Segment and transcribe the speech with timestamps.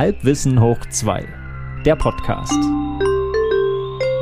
[0.00, 1.28] Halbwissen hoch 2,
[1.84, 2.58] der Podcast.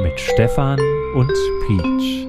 [0.03, 0.81] Mit Stefan
[1.15, 1.33] und
[1.69, 2.27] Peach.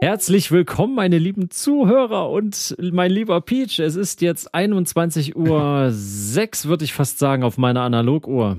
[0.00, 3.78] Herzlich willkommen, meine lieben Zuhörer und mein lieber Peach.
[3.78, 8.56] Es ist jetzt 21 Uhr 6, würde ich fast sagen, auf meiner Analoguhr.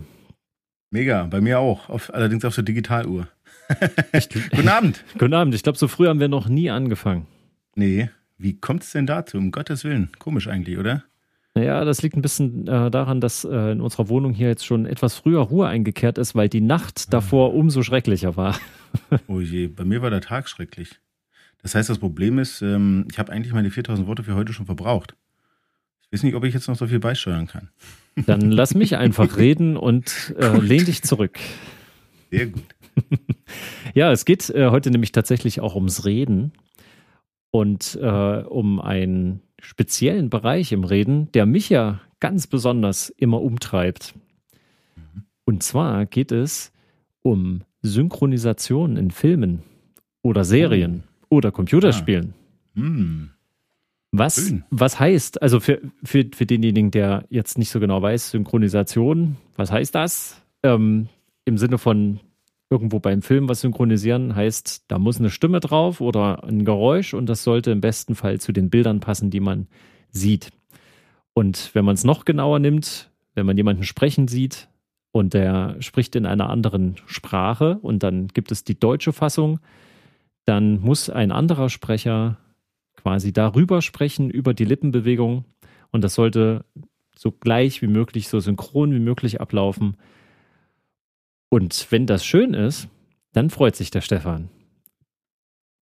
[0.91, 1.89] Mega, bei mir auch.
[1.89, 3.27] Auf, allerdings auf der Digitaluhr.
[4.51, 5.03] Guten Abend.
[5.17, 5.55] Guten Abend.
[5.55, 7.25] Ich glaube, so früh haben wir noch nie angefangen.
[7.73, 9.39] Nee, wie kommt es denn dazu?
[9.39, 10.11] Um Gottes Willen.
[10.19, 11.03] Komisch eigentlich, oder?
[11.57, 14.85] Naja, das liegt ein bisschen äh, daran, dass äh, in unserer Wohnung hier jetzt schon
[14.85, 18.59] etwas früher Ruhe eingekehrt ist, weil die Nacht davor umso schrecklicher war.
[19.27, 20.99] oh je, bei mir war der Tag schrecklich.
[21.63, 24.67] Das heißt, das Problem ist, ähm, ich habe eigentlich meine 4000 Worte für heute schon
[24.67, 25.15] verbraucht.
[26.03, 27.69] Ich weiß nicht, ob ich jetzt noch so viel beisteuern kann.
[28.27, 31.39] Dann lass mich einfach reden und äh, lehn dich zurück.
[32.29, 32.75] Sehr gut.
[33.95, 36.51] ja, es geht äh, heute nämlich tatsächlich auch ums Reden
[37.49, 38.07] und äh,
[38.43, 44.13] um einen speziellen Bereich im Reden, der mich ja ganz besonders immer umtreibt.
[45.45, 46.73] Und zwar geht es
[47.21, 49.63] um Synchronisation in Filmen
[50.21, 51.37] oder Serien oh.
[51.37, 52.33] oder Computerspielen.
[52.75, 52.79] Ah.
[52.79, 53.29] Hm.
[54.11, 59.35] Was, was heißt, also für, für, für denjenigen, der jetzt nicht so genau weiß, Synchronisation,
[59.55, 60.41] was heißt das?
[60.63, 61.09] Ähm,
[61.45, 62.19] Im Sinne von
[62.69, 67.27] irgendwo beim Film was synchronisieren, heißt, da muss eine Stimme drauf oder ein Geräusch und
[67.27, 69.67] das sollte im besten Fall zu den Bildern passen, die man
[70.09, 70.51] sieht.
[71.33, 74.67] Und wenn man es noch genauer nimmt, wenn man jemanden sprechen sieht
[75.11, 79.59] und der spricht in einer anderen Sprache und dann gibt es die deutsche Fassung,
[80.45, 82.37] dann muss ein anderer Sprecher
[82.95, 85.45] quasi darüber sprechen, über die Lippenbewegung
[85.91, 86.65] und das sollte
[87.15, 89.95] so gleich wie möglich, so synchron wie möglich ablaufen
[91.49, 92.87] und wenn das schön ist,
[93.33, 94.49] dann freut sich der Stefan.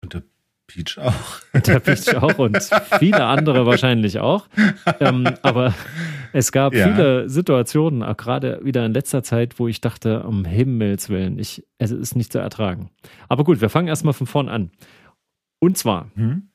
[0.03, 0.23] Und der
[0.67, 1.41] Peach auch.
[1.67, 2.59] Der Peach auch und
[2.99, 4.49] viele andere wahrscheinlich auch.
[5.01, 5.75] Ähm, aber
[6.33, 6.89] es gab ja.
[6.89, 11.65] viele Situationen, auch gerade wieder in letzter Zeit, wo ich dachte, um Himmels Willen, ich,
[11.79, 12.91] es ist nicht zu ertragen.
[13.29, 14.71] Aber gut, wir fangen erstmal von vorn an.
[15.61, 16.49] Und zwar, hm?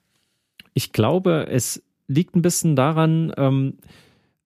[0.74, 3.78] ich glaube, es liegt ein bisschen daran, ähm,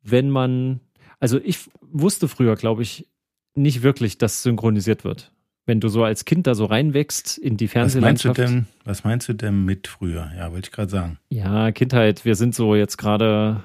[0.04, 0.82] wenn man,
[1.20, 3.08] also ich wusste früher, glaube ich,
[3.56, 5.32] nicht wirklich, dass synchronisiert wird.
[5.66, 8.38] Wenn du so als Kind da so reinwächst in die Fernsehlandschaft.
[8.38, 10.30] Was meinst du denn, was meinst du denn mit früher?
[10.38, 11.20] Ja, wollte ich gerade sagen.
[11.30, 13.64] Ja, Kindheit, wir sind so jetzt gerade,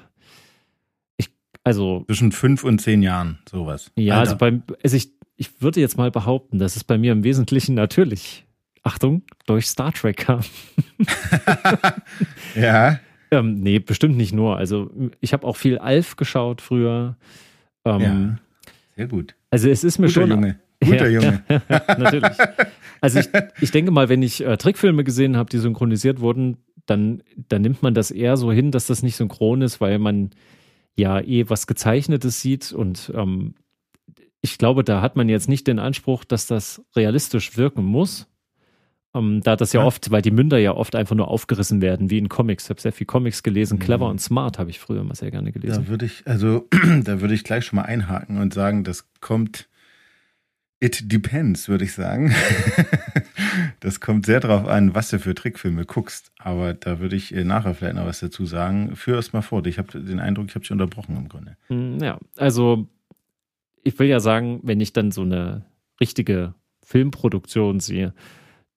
[1.17, 1.29] ich,
[1.65, 2.05] also.
[2.05, 3.91] Zwischen fünf und zehn Jahren, sowas.
[3.95, 4.21] Ja, Alter.
[4.21, 7.75] also beim, also ich, ich würde jetzt mal behaupten, dass es bei mir im Wesentlichen
[7.75, 8.45] natürlich,
[8.83, 10.39] Achtung, durch Star Trek kam.
[12.55, 12.99] ja.
[13.31, 14.57] Ähm, nee, bestimmt nicht nur.
[14.57, 14.89] Also
[15.19, 17.17] ich habe auch viel Alf geschaut früher.
[17.85, 18.39] Ähm, ja,
[18.99, 19.33] sehr gut.
[19.49, 20.29] Also es ist mir Guter schon.
[20.29, 20.59] Junge.
[20.83, 21.43] Guter ja, Junge.
[21.97, 22.37] natürlich.
[22.99, 23.29] Also ich,
[23.61, 27.81] ich denke mal, wenn ich äh, Trickfilme gesehen habe, die synchronisiert wurden, dann, dann nimmt
[27.81, 30.31] man das eher so hin, dass das nicht synchron ist, weil man
[30.97, 33.55] ja eh was Gezeichnetes sieht und ähm,
[34.41, 38.27] ich glaube, da hat man jetzt nicht den Anspruch, dass das realistisch wirken muss.
[39.15, 42.09] Ähm, da das ja, ja, oft, weil die Münder ja oft einfach nur aufgerissen werden,
[42.09, 42.65] wie in Comics.
[42.65, 43.77] Ich habe sehr viel Comics gelesen.
[43.77, 43.83] Mhm.
[43.83, 45.85] Clever und Smart habe ich früher immer sehr gerne gelesen.
[45.85, 46.67] Da würde ich, also,
[47.03, 49.67] da würde ich gleich schon mal einhaken und sagen, das kommt,
[50.79, 52.33] it depends, würde ich sagen.
[53.79, 56.31] das kommt sehr darauf an, was du für Trickfilme guckst.
[56.37, 58.95] Aber da würde ich äh, nachher vielleicht noch was dazu sagen.
[58.95, 59.65] Führ erst mal fort.
[59.65, 61.57] Ich habe den Eindruck, ich habe dich unterbrochen im Grunde.
[61.67, 62.87] Hm, ja, also,
[63.83, 65.65] ich will ja sagen, wenn ich dann so eine
[65.99, 66.53] richtige
[66.83, 68.13] Filmproduktion sehe,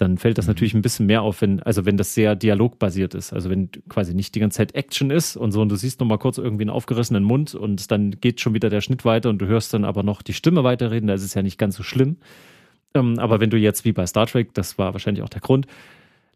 [0.02, 0.50] dann fällt das mhm.
[0.50, 3.32] natürlich ein bisschen mehr auf, wenn, also wenn das sehr dialogbasiert ist.
[3.32, 6.06] Also wenn quasi nicht die ganze Zeit Action ist und so und du siehst noch
[6.06, 9.38] mal kurz irgendwie einen aufgerissenen Mund und dann geht schon wieder der Schnitt weiter und
[9.38, 11.84] du hörst dann aber noch die Stimme weiterreden, da ist es ja nicht ganz so
[11.84, 12.16] schlimm.
[12.94, 15.66] Ähm, aber wenn du jetzt wie bei Star Trek, das war wahrscheinlich auch der Grund,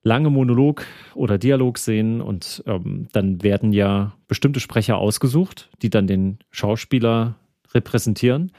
[0.05, 0.85] lange Monolog
[1.15, 7.35] oder Dialog sehen und ähm, dann werden ja bestimmte Sprecher ausgesucht, die dann den Schauspieler
[7.75, 8.53] repräsentieren.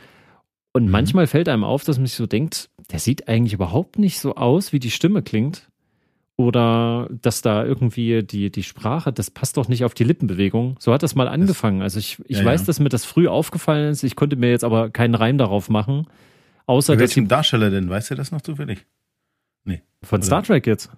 [0.74, 0.92] Und mhm.
[0.92, 4.36] manchmal fällt einem auf, dass man sich so denkt, der sieht eigentlich überhaupt nicht so
[4.36, 5.70] aus, wie die Stimme klingt.
[6.40, 10.76] Oder dass da irgendwie die, die Sprache, das passt doch nicht auf die Lippenbewegung.
[10.80, 11.82] So hat das mal angefangen.
[11.82, 12.66] Also ich, ich ja, weiß, ja.
[12.68, 14.04] dass mir das früh aufgefallen ist.
[14.04, 16.06] Ich konnte mir jetzt aber keinen Reim darauf machen.
[16.68, 17.90] Außer Bei welchem Darsteller denn?
[17.90, 18.86] Weißt du das noch zufällig?
[19.64, 19.82] Nee.
[20.04, 20.26] Von Oder?
[20.26, 20.92] Star Trek jetzt?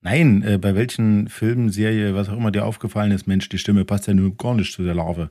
[0.00, 3.84] Nein, äh, bei welchen Filmen, Serie, was auch immer dir aufgefallen ist, Mensch, die Stimme
[3.84, 5.30] passt ja nur gar nicht zu der Larve.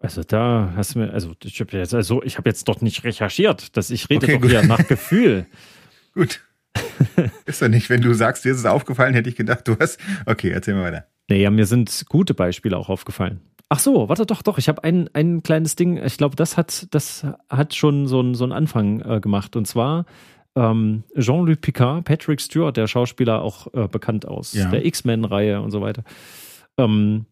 [0.00, 3.04] Also da hast du mir, also ich habe jetzt, also ich habe jetzt doch nicht
[3.04, 5.46] recherchiert, dass ich rede okay, doch wieder nach Gefühl.
[6.14, 6.40] gut.
[7.44, 10.00] ist doch nicht, wenn du sagst, dir ist es aufgefallen, hätte ich gedacht, du hast.
[10.24, 11.06] Okay, erzähl mal weiter.
[11.28, 13.40] Naja, mir sind gute Beispiele auch aufgefallen.
[13.68, 14.58] Ach so, warte doch, doch.
[14.58, 16.02] Ich habe ein, ein kleines Ding.
[16.02, 19.54] Ich glaube, das hat, das hat schon so, ein, so einen Anfang äh, gemacht.
[19.54, 20.06] Und zwar
[20.56, 24.70] ähm, Jean-Luc Picard, Patrick Stewart, der Schauspieler auch äh, bekannt aus ja.
[24.70, 26.02] der X-Men-Reihe und so weiter.
[26.78, 27.26] Ähm,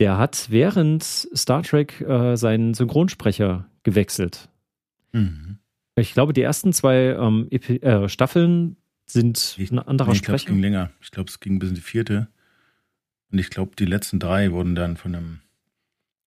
[0.00, 4.48] der hat während Star Trek äh, seinen Synchronsprecher gewechselt.
[5.12, 5.58] Mhm.
[5.94, 8.76] Ich glaube, die ersten zwei ähm, äh, Staffeln
[9.06, 10.36] sind ich, ein anderer nee, ich Sprecher.
[10.36, 10.90] Es ging länger.
[11.02, 12.28] Ich glaube, es ging bis in die vierte.
[13.30, 15.40] Und ich glaube, die letzten drei wurden dann von einem,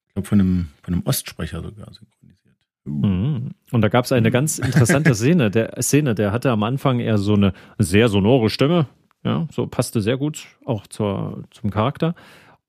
[0.08, 2.56] ich glaube, von einem, von einem Ostsprecher sogar synchronisiert.
[2.86, 3.52] Mhm.
[3.72, 5.50] Und da gab es eine ganz interessante Szene.
[5.50, 8.88] Der Szene, der hatte am Anfang eher so eine sehr sonore Stimme.
[9.24, 12.14] Ja, so passte sehr gut auch zur, zum Charakter.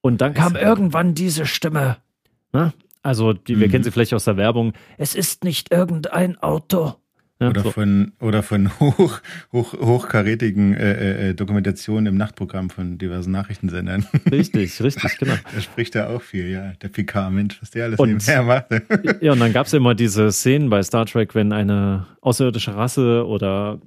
[0.04, 1.96] Und dann kam irgendwann diese Stimme.
[2.52, 2.74] Ne?
[3.02, 3.70] Also, die, wir mhm.
[3.70, 4.74] kennen sie vielleicht aus der Werbung.
[4.98, 6.96] Es ist nicht irgendein Auto.
[7.40, 7.70] Ja, oder, so.
[7.70, 14.06] von, oder von hoch, hoch, hochkarätigen äh, äh, Dokumentationen im Nachtprogramm von diversen Nachrichtensendern.
[14.30, 15.36] Richtig, richtig, genau.
[15.54, 16.74] Da spricht er auch viel, ja.
[16.82, 18.66] Der PK, Mensch, was der alles und, nebenher macht.
[19.22, 23.26] ja, und dann gab es immer diese Szenen bei Star Trek, wenn eine außerirdische Rasse
[23.26, 23.80] oder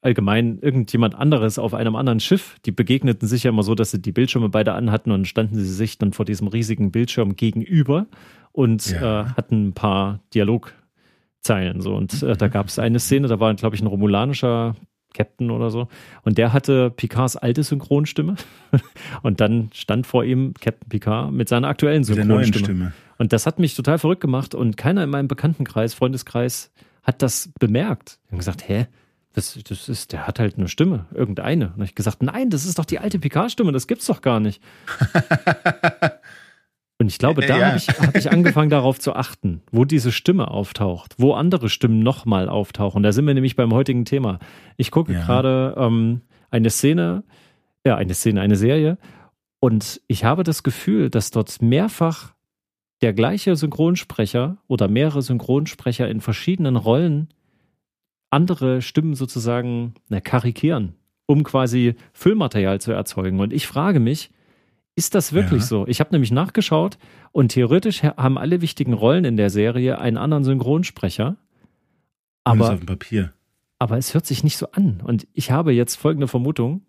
[0.00, 2.56] allgemein irgendjemand anderes auf einem anderen Schiff.
[2.64, 5.72] Die begegneten sich ja immer so, dass sie die Bildschirme beide anhatten und standen sie
[5.72, 8.06] sich dann vor diesem riesigen Bildschirm gegenüber
[8.52, 9.22] und ja.
[9.22, 11.80] äh, hatten ein paar Dialogzeilen.
[11.80, 11.94] So.
[11.96, 12.50] Und äh, da mhm.
[12.50, 14.76] gab es eine Szene, da war, glaube ich, ein romulanischer
[15.14, 15.88] Captain oder so.
[16.22, 18.36] Und der hatte Picards alte Synchronstimme.
[19.22, 22.92] und dann stand vor ihm Captain Picard mit seiner aktuellen Synchronstimme.
[23.18, 24.54] Und das hat mich total verrückt gemacht.
[24.54, 26.72] Und keiner in meinem Bekanntenkreis, Freundeskreis,
[27.02, 28.20] hat das bemerkt.
[28.26, 28.86] Die haben gesagt, hä?
[29.34, 31.72] Das, das ist, der hat halt eine Stimme, irgendeine.
[31.76, 34.62] Und ich gesagt, nein, das ist doch die alte Picard-Stimme, das gibt's doch gar nicht.
[37.00, 37.66] Und ich glaube, da ja.
[37.68, 42.00] habe ich, hab ich angefangen darauf zu achten, wo diese Stimme auftaucht, wo andere Stimmen
[42.00, 43.04] nochmal auftauchen.
[43.04, 44.40] Da sind wir nämlich beim heutigen Thema.
[44.76, 45.24] Ich gucke ja.
[45.24, 47.22] gerade ähm, eine Szene,
[47.86, 48.98] ja, eine Szene, eine Serie.
[49.60, 52.34] Und ich habe das Gefühl, dass dort mehrfach
[53.00, 57.28] der gleiche Synchronsprecher oder mehrere Synchronsprecher in verschiedenen Rollen
[58.30, 60.94] andere Stimmen sozusagen na, karikieren,
[61.26, 63.40] um quasi Füllmaterial zu erzeugen.
[63.40, 64.30] Und ich frage mich,
[64.96, 65.66] ist das wirklich ja.
[65.66, 65.86] so?
[65.86, 66.98] Ich habe nämlich nachgeschaut
[67.30, 71.36] und theoretisch haben alle wichtigen Rollen in der Serie einen anderen Synchronsprecher.
[72.44, 73.32] Aber, auf dem Papier.
[73.78, 75.00] aber es hört sich nicht so an.
[75.02, 76.82] Und ich habe jetzt folgende Vermutung.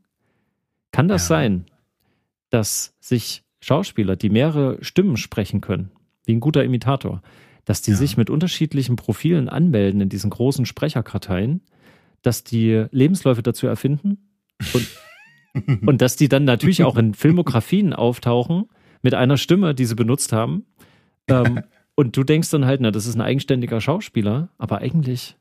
[0.92, 1.36] Kann das ja.
[1.36, 1.66] sein,
[2.50, 5.92] dass sich Schauspieler, die mehrere Stimmen sprechen können,
[6.26, 7.22] wie ein guter Imitator,
[7.66, 7.98] dass die ja.
[7.98, 11.62] sich mit unterschiedlichen Profilen anmelden in diesen großen Sprecherkarteien,
[12.22, 14.30] dass die Lebensläufe dazu erfinden
[14.74, 18.66] und, und dass die dann natürlich auch in Filmografien auftauchen
[19.02, 20.66] mit einer Stimme, die sie benutzt haben.
[21.28, 21.62] Ähm,
[21.96, 25.38] und du denkst dann halt, na, das ist ein eigenständiger Schauspieler, aber eigentlich.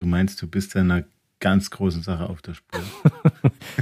[0.00, 1.04] Du meinst, du bist ja einer
[1.44, 2.80] ganz großen Sache auf der Spur.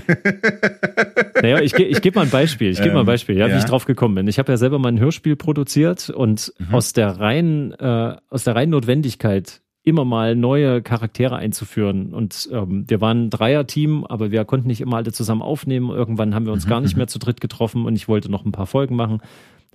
[1.43, 2.73] naja, ich, ich gebe mal ein Beispiel.
[2.73, 4.27] Ich gebe ähm, mal ein ähm, Beispiel, ja, ja, wie ich drauf gekommen bin.
[4.27, 6.75] Ich habe ja selber mal ein Hörspiel produziert und mhm.
[6.75, 12.13] aus der reinen, äh, aus der reinen Notwendigkeit immer mal neue Charaktere einzuführen.
[12.13, 15.91] Und ähm, wir waren ein Dreier-Team, aber wir konnten nicht immer alle zusammen aufnehmen.
[15.91, 16.71] Irgendwann haben wir uns mhm.
[16.71, 19.21] gar nicht mehr zu dritt getroffen und ich wollte noch ein paar Folgen machen.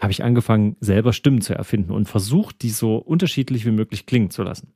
[0.01, 4.29] Habe ich angefangen, selber Stimmen zu erfinden und versucht, die so unterschiedlich wie möglich klingen
[4.29, 4.73] zu lassen.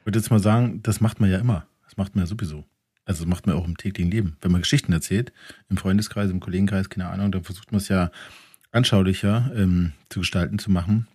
[0.00, 1.66] Ich würde jetzt mal sagen, das macht man ja immer.
[1.94, 2.64] Das macht man ja sowieso.
[3.04, 4.36] Also das macht man auch im täglichen Leben.
[4.40, 5.32] Wenn man Geschichten erzählt,
[5.68, 8.10] im Freundeskreis, im Kollegenkreis, keine Ahnung, dann versucht man es ja
[8.72, 11.06] anschaulicher ähm, zu gestalten, zu machen.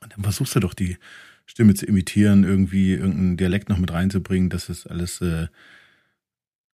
[0.00, 0.96] Und dann versuchst du doch die
[1.44, 5.48] Stimme zu imitieren, irgendwie irgendeinen Dialekt noch mit reinzubringen, das ist alles äh,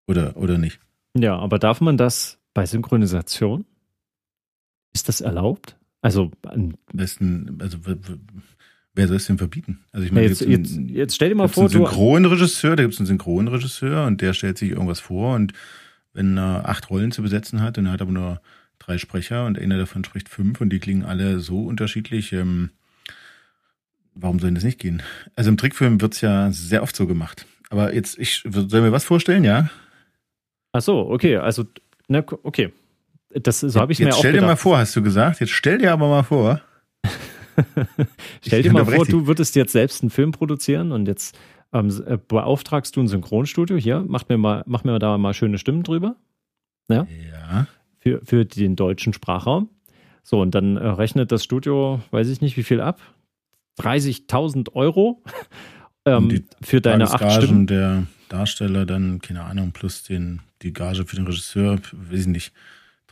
[0.05, 0.79] oder, oder nicht.
[1.15, 3.65] Ja, aber darf man das bei Synchronisation?
[4.93, 5.75] Ist das erlaubt?
[6.01, 7.79] Also am besten, also
[8.95, 9.79] Wer soll es denn verbieten?
[9.91, 12.99] Also ich meine, jetzt, jetzt, jetzt stell dir mal vor, einen Synchronregisseur, da gibt es
[12.99, 15.53] einen Synchronregisseur und der stellt sich irgendwas vor und
[16.13, 18.39] wenn er acht Rollen zu besetzen hat und er hat aber nur
[18.77, 22.69] drei Sprecher und einer davon spricht fünf und die klingen alle so unterschiedlich, ähm,
[24.13, 25.01] warum soll das nicht gehen?
[25.35, 27.47] Also im Trickfilm wird's ja sehr oft so gemacht.
[27.69, 29.69] Aber jetzt, ich soll mir was vorstellen, ja?
[30.71, 31.65] Ach so, okay, also,
[32.07, 32.71] na, okay.
[33.29, 34.43] Das, so habe ich jetzt mir auch stell gedacht.
[34.43, 35.39] dir mal vor, hast du gesagt.
[35.39, 36.61] Jetzt stell dir aber mal vor,
[38.45, 41.37] Stell dir mal vor, du würdest jetzt selbst einen Film produzieren und jetzt
[41.73, 43.77] ähm, äh, beauftragst du ein Synchronstudio.
[43.77, 46.15] Hier, mach mir mal, mach mir da mal schöne Stimmen drüber.
[46.89, 47.07] Ja.
[47.31, 47.67] ja.
[47.99, 49.69] Für, für den deutschen Sprachraum.
[50.23, 53.01] So, und dann äh, rechnet das Studio, weiß ich nicht, wie viel ab.
[53.79, 55.23] 30.000 Euro
[56.05, 57.67] ähm, für deine acht Stimmen.
[57.67, 62.53] der Darsteller dann, keine Ahnung, plus den, die Gage für den Regisseur, weiß ich nicht,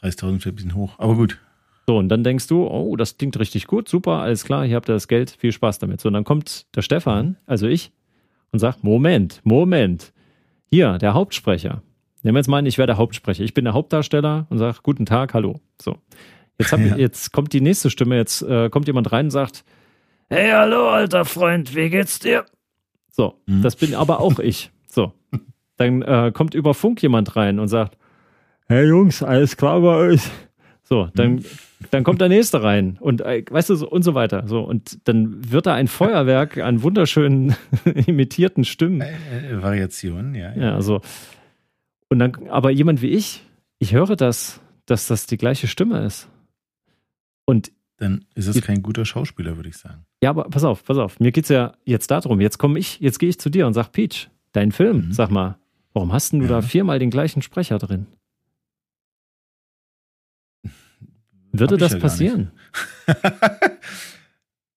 [0.03, 0.95] 30.000 ist ein bisschen hoch.
[0.97, 1.39] Aber gut,
[1.87, 4.89] so, und dann denkst du, oh, das klingt richtig gut, super, alles klar, hier habt
[4.89, 6.01] ihr das Geld, viel Spaß damit.
[6.01, 7.91] So, und dann kommt der Stefan, also ich,
[8.51, 10.13] und sagt, Moment, Moment,
[10.69, 11.81] hier, der Hauptsprecher.
[12.23, 13.43] Nehmen wir jetzt mal an, ich wäre der Hauptsprecher.
[13.43, 15.59] Ich bin der Hauptdarsteller und sage, guten Tag, hallo.
[15.81, 15.97] So.
[16.59, 16.95] Jetzt, hab, ja.
[16.97, 19.63] jetzt kommt die nächste Stimme, jetzt äh, kommt jemand rein und sagt,
[20.29, 22.45] hey, hallo, alter Freund, wie geht's dir?
[23.09, 23.63] So, mhm.
[23.63, 24.71] das bin aber auch ich.
[24.87, 25.13] So.
[25.77, 27.97] Dann äh, kommt über Funk jemand rein und sagt,
[28.67, 30.21] hey Jungs, alles klar bei euch?
[30.83, 31.45] So, dann mhm
[31.89, 34.43] dann kommt der nächste rein und äh, weißt du so und so weiter.
[34.47, 37.55] So und dann wird da ein Feuerwerk an wunderschönen
[38.05, 39.01] imitierten Stimmen.
[39.01, 40.61] Äh, äh, Variationen, ja, ja.
[40.61, 41.01] Ja, so.
[42.09, 43.43] Und dann, aber jemand wie ich,
[43.79, 46.27] ich höre das, dass das die gleiche Stimme ist.
[47.45, 50.05] Und dann ist es kein guter Schauspieler, würde ich sagen.
[50.23, 51.19] Ja, aber pass auf, pass auf.
[51.19, 52.41] Mir geht es ja jetzt darum.
[52.41, 55.13] Jetzt komme ich, jetzt gehe ich zu dir und sag, Peach, dein Film, mhm.
[55.13, 55.57] sag mal,
[55.93, 56.47] warum hast du ja.
[56.47, 58.07] da viermal den gleichen Sprecher drin?
[61.51, 62.51] Würde das ja passieren?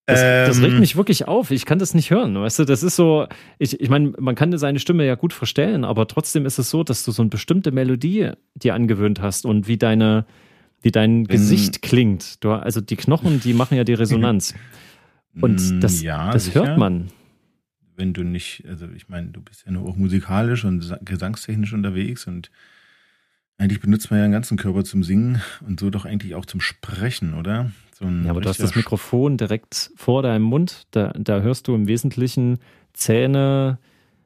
[0.07, 0.79] Das, das, regt ähm.
[0.81, 1.49] mich wirklich auf.
[1.49, 2.35] Ich kann das nicht hören.
[2.35, 3.25] Weißt du, das ist so,
[3.57, 6.83] ich, ich meine, man kann seine Stimme ja gut verstellen, aber trotzdem ist es so,
[6.83, 10.27] dass du so eine bestimmte Melodie dir angewöhnt hast und wie deine,
[10.83, 12.43] wie dein Wenn, Gesicht klingt.
[12.43, 14.53] Du, also die Knochen, die machen ja die Resonanz.
[15.41, 17.09] Und mm, das, ja, das hört man.
[17.97, 22.25] Wenn du nicht, also ich meine, du bist ja nur auch musikalisch und gesangstechnisch unterwegs
[22.25, 22.51] und
[23.57, 26.59] eigentlich benutzt man ja den ganzen Körper zum Singen und so doch eigentlich auch zum
[26.59, 27.71] Sprechen, oder?
[27.93, 30.87] So ja, aber du hast das Mikrofon direkt vor deinem Mund.
[30.91, 32.59] Da, da hörst du im Wesentlichen
[32.91, 33.79] Zähne,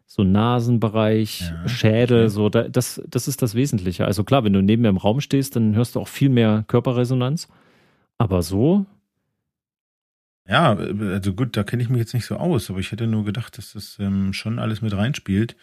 [0.07, 2.29] so Nasenbereich, ja, Schädel, okay.
[2.29, 4.05] so da, das, das ist das Wesentliche.
[4.05, 6.65] Also klar, wenn du neben mir im Raum stehst, dann hörst du auch viel mehr
[6.67, 7.47] Körperresonanz.
[8.17, 8.87] Aber so.
[10.47, 13.23] Ja, also gut, da kenne ich mich jetzt nicht so aus, aber ich hätte nur
[13.23, 15.55] gedacht, dass das ähm, schon alles mit reinspielt.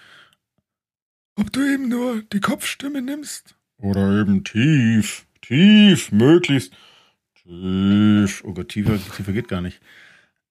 [1.37, 6.73] Ob du eben nur die Kopfstimme nimmst oder eben tief, tief, möglichst
[7.43, 8.43] tief.
[8.45, 9.81] Oh Gott, tiefer, tiefer geht gar nicht.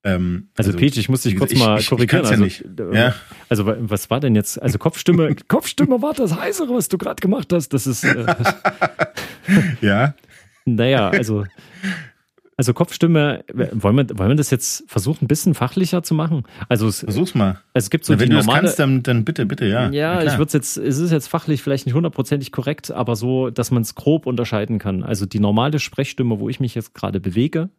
[0.03, 2.25] Ähm, also, also Peach, ich muss dich kurz ich, mal ich, korrigieren.
[2.25, 2.63] Ich also, nicht.
[2.93, 3.15] Ja.
[3.49, 4.61] also was war denn jetzt?
[4.61, 7.69] Also Kopfstimme, Kopfstimme war das heißere, was du gerade gemacht hast.
[7.69, 8.03] Das ist.
[8.03, 8.25] Äh,
[9.81, 10.13] ja.
[10.65, 11.45] Naja, also
[12.57, 16.43] also Kopfstimme, wollen wir, wollen wir das jetzt versuchen, ein bisschen fachlicher zu machen?
[16.69, 17.59] Also es, Versuch's mal.
[17.73, 19.89] Also es gibt so ja, wenn du normale, das kannst, dann, dann bitte, bitte, ja.
[19.89, 23.71] Ja, ich würde jetzt, es ist jetzt fachlich vielleicht nicht hundertprozentig korrekt, aber so, dass
[23.71, 25.03] man es grob unterscheiden kann.
[25.03, 27.69] Also die normale Sprechstimme, wo ich mich jetzt gerade bewege,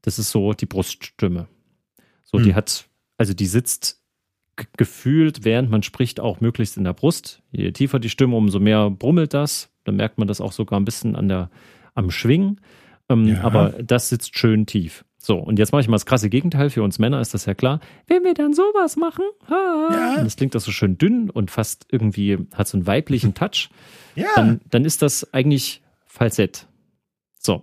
[0.00, 1.46] das ist so die Bruststimme.
[2.24, 2.44] So, hm.
[2.44, 2.86] die hat,
[3.18, 4.02] also die sitzt
[4.76, 7.42] gefühlt, während man spricht, auch möglichst in der Brust.
[7.50, 9.70] Je tiefer die Stimme, umso mehr brummelt das.
[9.84, 11.50] Dann merkt man das auch sogar ein bisschen an der,
[11.94, 12.60] am Schwingen.
[13.08, 13.42] Ähm, ja.
[13.42, 15.04] Aber das sitzt schön tief.
[15.18, 16.68] So, und jetzt mache ich mal das krasse Gegenteil.
[16.70, 17.78] Für uns Männer ist das ja klar.
[18.08, 20.14] Wenn wir dann sowas machen, ha, ja.
[20.16, 23.70] und das klingt das so schön dünn und fast irgendwie hat so einen weiblichen Touch,
[24.16, 24.26] ja.
[24.34, 26.66] dann, dann ist das eigentlich Falsett.
[27.38, 27.62] So.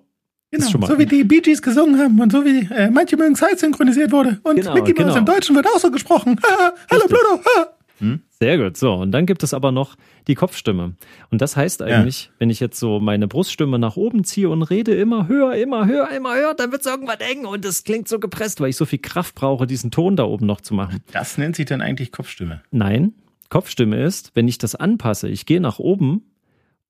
[0.51, 3.59] Genau, so wie die Bee Gees gesungen haben und so wie äh, manche mögen Zeit
[3.59, 4.39] synchronisiert wurde.
[4.43, 5.17] Und genau, Mickey Mouse genau.
[5.17, 6.39] im Deutschen wird auch so gesprochen.
[6.43, 7.43] Ha, hallo Pluto.
[7.57, 7.67] Ha.
[7.99, 8.21] Hm?
[8.29, 8.77] Sehr gut.
[8.77, 9.95] So, und dann gibt es aber noch
[10.27, 10.95] die Kopfstimme.
[11.29, 12.31] Und das heißt eigentlich, ja.
[12.39, 16.09] wenn ich jetzt so meine Bruststimme nach oben ziehe und rede immer höher, immer höher,
[16.11, 18.85] immer höher, dann wird es irgendwann eng und es klingt so gepresst, weil ich so
[18.85, 21.03] viel Kraft brauche, diesen Ton da oben noch zu machen.
[21.11, 22.61] Das nennt sich dann eigentlich Kopfstimme.
[22.71, 23.13] Nein,
[23.49, 26.23] Kopfstimme ist, wenn ich das anpasse, ich gehe nach oben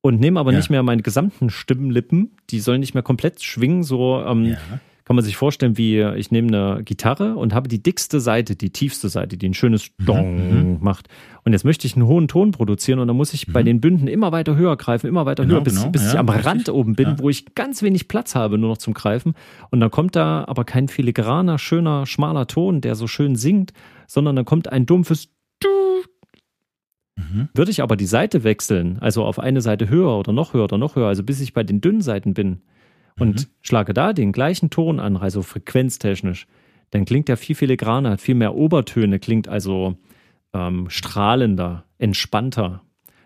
[0.01, 0.57] und nehme aber ja.
[0.57, 4.57] nicht mehr meine gesamten Stimmenlippen, die sollen nicht mehr komplett schwingen, so ähm, ja
[5.09, 8.69] kann man sich vorstellen, wie ich nehme eine Gitarre und habe die dickste Seite, die
[8.69, 10.77] tiefste Seite, die ein schönes mhm, Dong mhm.
[10.81, 11.07] macht.
[11.43, 13.53] Und jetzt möchte ich einen hohen Ton produzieren und dann muss ich mhm.
[13.53, 15.89] bei den Bünden immer weiter höher greifen, immer weiter genau, höher, bis, genau.
[15.89, 16.45] bis ja, ich am richtig.
[16.45, 17.15] Rand oben bin, ja.
[17.17, 19.33] wo ich ganz wenig Platz habe, nur noch zum Greifen.
[19.71, 23.73] Und dann kommt da aber kein filigraner, schöner, schmaler Ton, der so schön singt,
[24.05, 25.29] sondern dann kommt ein dumpfes
[27.17, 27.49] Mhm.
[27.53, 30.77] Würde ich aber die Seite wechseln, also auf eine Seite höher oder noch höher oder
[30.77, 32.61] noch höher, also bis ich bei den dünnen Seiten bin,
[33.19, 33.51] und mhm.
[33.61, 36.47] schlage da den gleichen Ton an, also frequenztechnisch,
[36.91, 39.97] dann klingt der viel filigraner, hat viel mehr Obertöne, klingt also
[40.53, 42.81] ähm, strahlender, entspannter.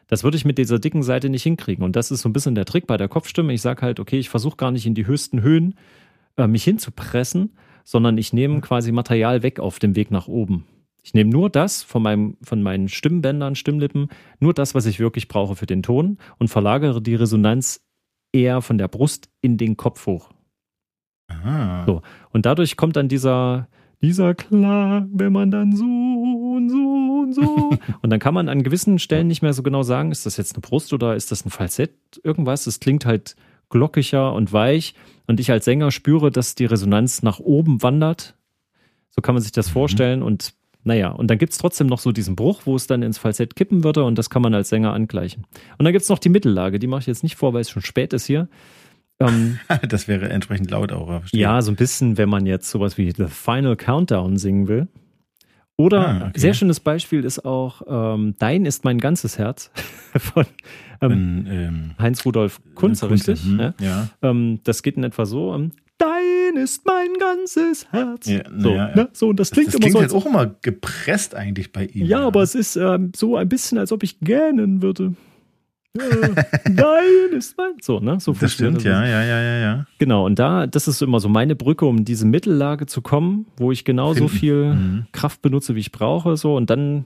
[0.07, 1.83] Das würde ich mit dieser dicken Seite nicht hinkriegen.
[1.83, 3.53] Und das ist so ein bisschen der Trick bei der Kopfstimme.
[3.53, 5.75] Ich sage halt, okay, ich versuche gar nicht in die höchsten Höhen
[6.38, 10.65] äh, mich hinzupressen, sondern ich nehme quasi Material weg auf dem Weg nach oben.
[11.03, 14.07] Ich nehme nur das von, meinem, von meinen Stimmbändern, Stimmlippen,
[14.39, 17.81] nur das, was ich wirklich brauche für den Ton und verlagere die Resonanz
[18.33, 20.29] eher von der Brust in den Kopf hoch.
[21.27, 21.83] Aha.
[21.85, 22.01] So.
[22.31, 23.67] Und dadurch kommt dann dieser,
[24.01, 27.71] dieser Klang, wenn man dann so und so und so.
[28.01, 30.55] und dann kann man an gewissen Stellen nicht mehr so genau sagen, ist das jetzt
[30.55, 32.67] eine Brust oder ist das ein Falsett, irgendwas.
[32.67, 33.35] Es klingt halt
[33.69, 34.95] glockiger und weich.
[35.27, 38.35] Und ich als Sänger spüre, dass die Resonanz nach oben wandert.
[39.09, 39.73] So kann man sich das mhm.
[39.73, 40.23] vorstellen.
[40.23, 43.17] Und naja, und dann gibt es trotzdem noch so diesen Bruch, wo es dann ins
[43.17, 45.45] Falsett kippen würde und das kann man als Sänger angleichen.
[45.77, 47.69] Und dann gibt es noch die Mittellage, die mache ich jetzt nicht vor, weil es
[47.69, 48.49] schon spät ist hier.
[49.19, 51.07] Ähm, das wäre entsprechend laut auch.
[51.07, 51.41] Verstehe.
[51.41, 54.87] Ja, so ein bisschen, wenn man jetzt sowas wie The Final Countdown singen will.
[55.75, 56.39] Oder ah, okay.
[56.39, 59.71] sehr schönes Beispiel ist auch ähm, Dein ist mein ganzes Herz
[60.17, 60.45] von
[61.01, 63.43] ähm, Bin, ähm, Heinz Rudolf Kunze, richtig?
[63.43, 63.73] Hm, ja.
[63.79, 64.09] ja.
[64.21, 65.69] Ähm, das geht in etwa so.
[66.53, 68.27] Dein ist mein ganzes Herz.
[68.27, 68.95] Ja, so, ja, ja.
[68.95, 69.10] Ne?
[69.13, 70.17] so, und das klingt das, das immer klingt so.
[70.17, 72.05] Jetzt auch immer gepresst eigentlich bei ihm.
[72.05, 75.13] Ja, aber es ist ähm, so ein bisschen, als ob ich gähnen würde.
[75.95, 77.74] Nein, ist mein.
[77.81, 78.19] So, ne?
[78.19, 78.83] So das stimmt, das.
[78.83, 79.86] ja, ja, ja, ja, ja.
[80.00, 83.72] Genau, und da, das ist immer so meine Brücke, um diese Mittellage zu kommen, wo
[83.72, 84.39] ich genauso Finden.
[84.39, 85.05] viel Mhm.
[85.12, 87.05] Kraft benutze, wie ich brauche, so, und dann,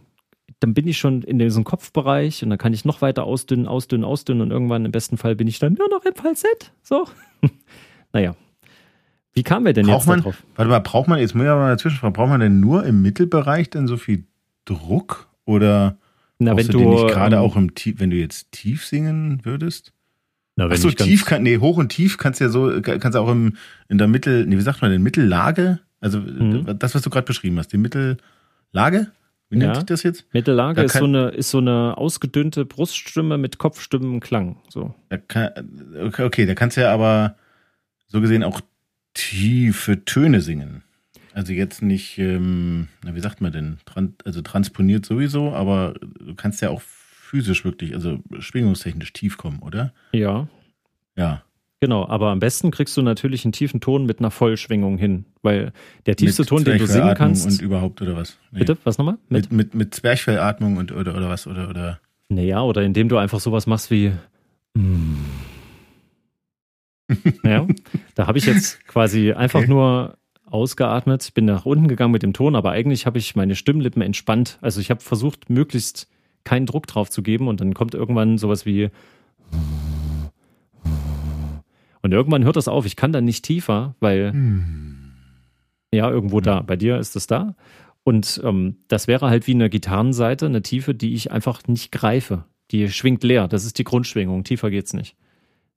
[0.62, 4.06] dann bin ich schon in diesem Kopfbereich und dann kann ich noch weiter ausdünnen, ausdünnen,
[4.06, 6.72] ausdünnen und irgendwann im besten Fall bin ich dann nur noch im Falsett.
[6.82, 7.08] So.
[8.14, 8.36] naja.
[9.38, 10.44] Wie kamen wir denn Braucht jetzt man- darauf?
[10.56, 12.86] Warte mal, braucht man, jetzt muss ich aber mal dazwischen fragen, braucht man denn nur
[12.86, 14.26] im Mittelbereich dann so viel
[14.66, 15.28] Druck?
[15.46, 15.98] Oder
[16.40, 18.52] Na, brauchst wenn du du den nicht gerade ähm, auch im Tief, wenn du jetzt
[18.52, 19.94] tief singen würdest?
[20.56, 23.14] na, wenn Ach so, tief kann, nee, hoch und tief kannst du ja so, kannst
[23.14, 23.54] du auch im,
[23.90, 25.80] in der Mittel, nee, wie sagt man denn, Mittellage?
[26.02, 26.78] Also Mhm.
[26.80, 29.12] das, was du gerade beschrieben hast, die Mittellage?
[29.50, 29.76] Wie nennt Ja.
[29.76, 30.26] sich das jetzt?
[30.34, 34.58] Mittellage Da ist so, eine, ist so eine ausgedünnte Bruststimme mit Kopfstimmenklang.
[34.68, 34.94] So.
[35.10, 35.50] Da kann,
[36.04, 37.36] okay, okay, da kannst du ja aber
[38.08, 38.60] so gesehen auch
[39.18, 40.84] tiefe Töne singen.
[41.34, 46.34] Also jetzt nicht, ähm, na, wie sagt man denn, Tran also transponiert sowieso, aber du
[46.36, 49.94] kannst ja auch physisch wirklich, also schwingungstechnisch tief kommen, oder?
[50.14, 50.48] Ja,
[51.16, 51.44] Ja.
[51.80, 52.08] genau.
[52.08, 55.26] Aber am besten kriegst du natürlich einen tiefen Ton mit einer Vollschwingung hin.
[55.44, 55.74] Weil
[56.06, 57.46] der tiefste Mit Ton, den du singen kannst.
[57.46, 58.38] Und überhaupt, oder was?
[58.52, 58.60] Nee.
[58.60, 59.18] Bitte, was nochmal?
[59.30, 59.52] Mit?
[59.52, 62.00] Mit, mit, mit Zwerchfellatmung und oder, oder was, oder, oder.
[62.30, 64.12] Naja, oder indem du einfach sowas machst wie.
[64.76, 65.16] mm.
[67.44, 67.66] Ja,
[68.16, 69.70] da habe ich jetzt quasi einfach Okay.
[69.70, 71.24] nur ausgeatmet.
[71.26, 74.58] Ich bin nach unten gegangen mit dem Ton, aber eigentlich habe ich meine Stimmlippen entspannt.
[74.62, 76.08] Also ich habe versucht, möglichst
[76.44, 78.90] keinen Druck drauf zu geben und dann kommt irgendwann sowas wie.
[82.02, 82.86] Und irgendwann hört das auf.
[82.86, 84.34] Ich kann dann nicht tiefer, weil
[85.94, 86.62] ja, irgendwo da.
[86.62, 87.56] Bei dir ist es da.
[88.04, 92.46] Und ähm, das wäre halt wie eine Gitarrenseite, eine Tiefe, die ich einfach nicht greife.
[92.72, 93.48] Die schwingt leer.
[93.50, 94.46] Das ist die Grundschwingung.
[94.46, 95.18] Tiefer geht's nicht.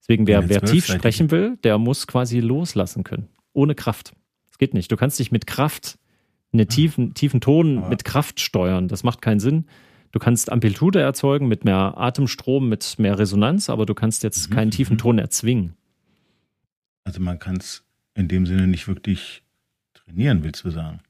[0.00, 3.28] Deswegen, wer, wer tief sprechen will, der muss quasi loslassen können.
[3.52, 4.14] Ohne Kraft.
[4.48, 4.90] Das geht nicht.
[4.90, 5.98] Du kannst nicht mit Kraft
[6.52, 8.88] einen tiefen, tiefen Ton Aber- mit Kraft steuern.
[8.88, 9.66] Das macht keinen Sinn.
[10.12, 14.54] Du kannst Amplitude erzeugen mit mehr Atemstrom, mit mehr Resonanz, aber du kannst jetzt Mhm,
[14.54, 14.98] keinen tiefen mhm.
[14.98, 15.74] Ton erzwingen.
[17.04, 19.42] Also man kann es in dem Sinne nicht wirklich
[19.94, 21.00] trainieren, willst du sagen?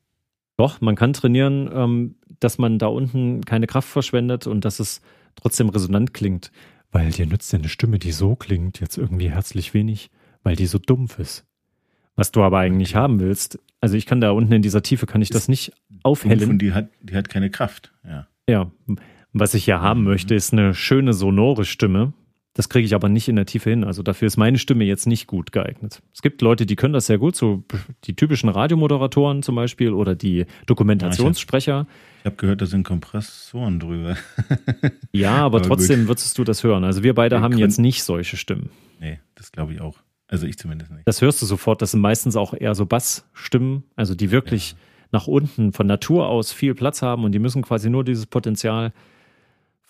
[0.59, 5.00] Doch, man kann trainieren, ähm, dass man da unten keine Kraft verschwendet und dass es
[5.35, 6.53] trotzdem resonant klingt.
[6.92, 10.11] Weil dir nützt ja eine Stimme, die so klingt, jetzt irgendwie herzlich wenig,
[10.42, 11.46] weil die so dumpf ist.
[12.16, 15.22] Was du aber eigentlich haben willst, also ich kann da unten in dieser Tiefe, kann
[15.22, 16.59] ich das nicht Und aufhellen.
[16.59, 18.26] die hat, die hat keine Kraft, ja.
[18.48, 18.70] Ja,
[19.33, 20.07] was ich ja haben Mhm.
[20.09, 22.12] möchte, ist eine schöne sonore Stimme.
[22.61, 23.85] Das kriege ich aber nicht in der Tiefe hin.
[23.85, 26.03] Also dafür ist meine Stimme jetzt nicht gut geeignet.
[26.12, 27.64] Es gibt Leute, die können das sehr gut, so
[28.05, 31.87] die typischen Radiomoderatoren zum Beispiel oder die Dokumentationssprecher.
[32.18, 34.18] Ich habe gehört, da sind Kompressoren drüber.
[35.11, 36.85] Ja, aber, Aber trotzdem würdest du das hören.
[36.85, 38.68] Also wir beide Wir haben jetzt nicht solche Stimmen.
[39.01, 39.96] nee, das glaube ich auch.
[40.29, 41.09] Also ich zumindest nicht.
[41.09, 41.81] Das hörst du sofort.
[41.81, 44.77] Das sind meistens auch eher so Bassstimmen, also die wirklich
[45.12, 48.92] nach unten von Natur aus viel Platz haben und die müssen quasi nur dieses Potenzial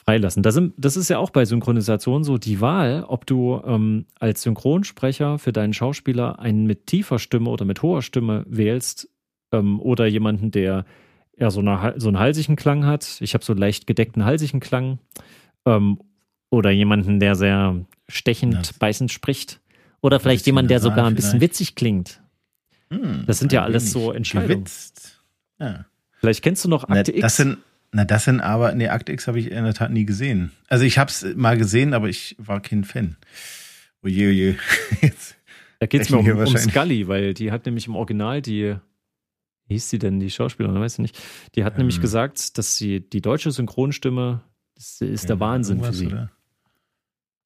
[0.04, 0.42] freilassen.
[0.42, 4.42] Das, sind, das ist ja auch bei Synchronisation so die Wahl, ob du ähm, als
[4.42, 9.08] Synchronsprecher für deinen Schauspieler einen mit tiefer Stimme oder mit hoher Stimme wählst
[9.52, 10.84] ähm, oder jemanden, der
[11.36, 13.18] eher so, eine, so einen halsigen Klang hat.
[13.20, 14.98] Ich habe so einen leicht gedeckten halsigen Klang.
[15.66, 15.98] Ähm,
[16.50, 17.76] oder jemanden, der sehr
[18.08, 19.60] stechend, Das- beißend spricht.
[20.02, 21.42] Oder vielleicht jemand, der sogar ein bisschen vielleicht.
[21.52, 22.22] witzig klingt.
[22.90, 24.64] Hm, Das sind ja alles so Entscheidungen.
[24.64, 25.22] Gewitzt.
[25.60, 25.84] Ja.
[26.18, 27.20] Vielleicht kennst du noch Akte X.
[27.20, 27.58] das sind,
[27.92, 30.53] na, das sind aber, nee, Akte X habe ich in der Tat nie gesehen.
[30.68, 33.16] Also ich habe es mal gesehen, aber ich war kein Fan.
[34.03, 34.57] Oje, oje.
[35.03, 35.37] Jetzt.
[35.81, 36.57] da geht es mir um, um.
[36.57, 38.76] Scully, weil die hat nämlich im Original die,
[39.66, 41.18] wie hieß sie denn, die Schauspielerin, weiß ich nicht.
[41.57, 42.03] Die hat nämlich Ähm.
[42.03, 44.42] gesagt, dass sie die deutsche Synchronstimme,
[44.76, 46.07] das ist der Ja, Wahnsinn für sie.
[46.07, 46.31] Oder?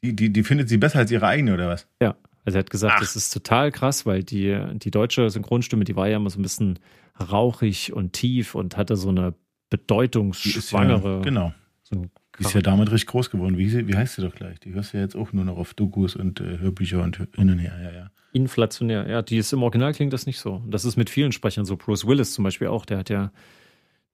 [0.04, 1.88] Die, die, die findet sie besser als ihre eigene, oder was?
[2.02, 3.00] Ja, also er hat gesagt, Ach.
[3.00, 6.42] das ist total krass, weil die, die deutsche Synchronstimme, die war ja immer so ein
[6.42, 6.78] bisschen
[7.18, 9.34] rauchig und tief und hatte so eine
[9.76, 11.16] bedeutungsschwangere.
[11.16, 11.54] ja, genau.
[11.82, 12.06] so
[12.38, 13.58] Die ist ja damit richtig groß geworden.
[13.58, 14.58] Wie, wie heißt sie doch gleich?
[14.60, 17.50] Die hörst du ja jetzt auch nur noch auf Dokus und äh, Hörbücher und hin
[17.50, 17.74] und her.
[17.82, 18.10] Ja, ja.
[18.32, 20.60] Inflationär, ja, die ist im Original klingt das nicht so.
[20.68, 21.76] Das ist mit vielen Sprechern so.
[21.76, 23.30] Bruce Willis zum Beispiel auch, der hat ja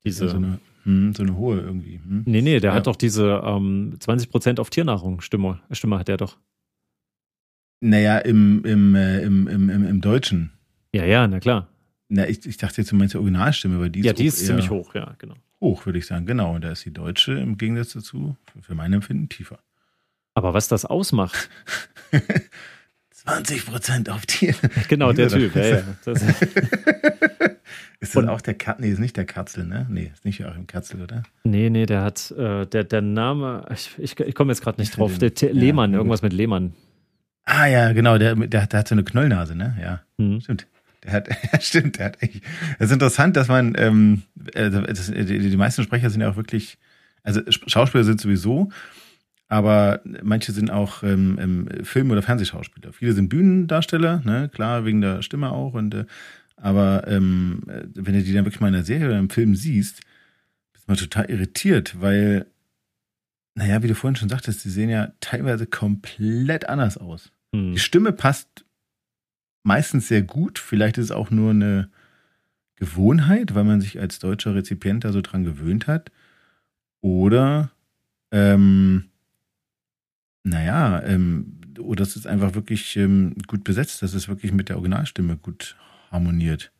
[0.05, 0.29] diese.
[0.29, 2.01] So eine, hm, so eine hohe irgendwie.
[2.05, 2.25] Hm.
[2.27, 2.77] nee, nee, der Ja.
[2.77, 6.37] hat doch diese ähm, 20% auf Tiernahrung Stimme, Stimme hat er doch.
[7.81, 10.53] Naja, im, im, äh, im, im, im, im Deutschen.
[10.95, 11.69] Ja, ja, na klar.
[12.11, 14.45] Na, ich, ich dachte jetzt, du meinst die Originalstimme, weil die ist, ja, die ist
[14.45, 15.37] ziemlich hoch, ja, genau.
[15.61, 16.27] Hoch, würde ich sagen.
[16.27, 19.59] Genau, und da ist die deutsche im Gegensatz dazu, für- mein Empfinden, tiefer.
[20.35, 21.49] Aber was das ausmacht,
[23.11, 24.55] 20 Prozent auf Tier.
[24.89, 25.83] genau, der Typ, ja, ja.
[26.05, 26.23] Das,
[28.03, 28.81] Ist das auch der Katzel?
[28.87, 29.87] Nee, ist nicht der Katzel, ne?
[29.91, 31.23] Nee, ist nicht Joachim Katzel, oder?
[31.45, 34.89] nee, nee, der hat, äh, der, der Name, ich, ich, ich komme jetzt gerade nicht
[34.91, 35.99] Ich drauf, der den- ja, Lehmann, gut.
[35.99, 36.73] irgendwas mit Lehmann.
[37.45, 39.77] Ah ja, genau, der, der, der hat so eine Knollnase, ne?
[39.81, 40.41] Ja, Hm.
[40.41, 40.67] stimmt.
[41.05, 42.43] Der hat, ja, stimmt, der hat echt.
[42.79, 44.23] Es ist interessant, dass man, ähm,
[44.55, 46.79] äh, das, die, die meisten Sprecher sind ja auch wirklich,
[47.23, 48.71] also Schauspieler sind sowieso,
[49.49, 52.93] aber manche sind auch ähm, ähm, Film- oder Fernsehschauspieler.
[52.93, 55.75] Viele sind Bühnendarsteller, ne, klar, wegen der Stimme auch.
[55.75, 56.05] Und äh,
[56.57, 60.03] aber ähm, wenn du die dann wirklich mal in der Serie oder im Film siehst,
[60.73, 62.47] bist du mal total irritiert, weil,
[63.55, 67.33] naja, wie du vorhin schon sagtest, die sehen ja teilweise komplett anders aus.
[67.55, 67.73] Hm.
[67.73, 68.65] Die Stimme passt
[69.63, 70.59] meistens sehr gut.
[70.59, 71.91] Vielleicht ist es auch nur eine
[72.77, 76.11] Gewohnheit, weil man sich als deutscher Rezipient da so dran gewöhnt hat.
[77.01, 77.71] Oder
[78.33, 79.05] ähm,
[80.43, 84.77] naja, ähm, oder es ist einfach wirklich ähm, gut besetzt, dass es wirklich mit der
[84.77, 85.77] Originalstimme gut
[86.11, 86.73] harmoniert.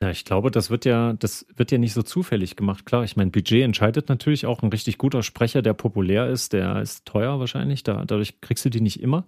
[0.00, 2.86] Ja, ich glaube, das wird ja, das wird ja nicht so zufällig gemacht.
[2.86, 6.80] Klar, ich meine, Budget entscheidet natürlich auch ein richtig guter Sprecher, der populär ist, der
[6.80, 7.82] ist teuer wahrscheinlich.
[7.82, 9.24] Da, dadurch kriegst du die nicht immer.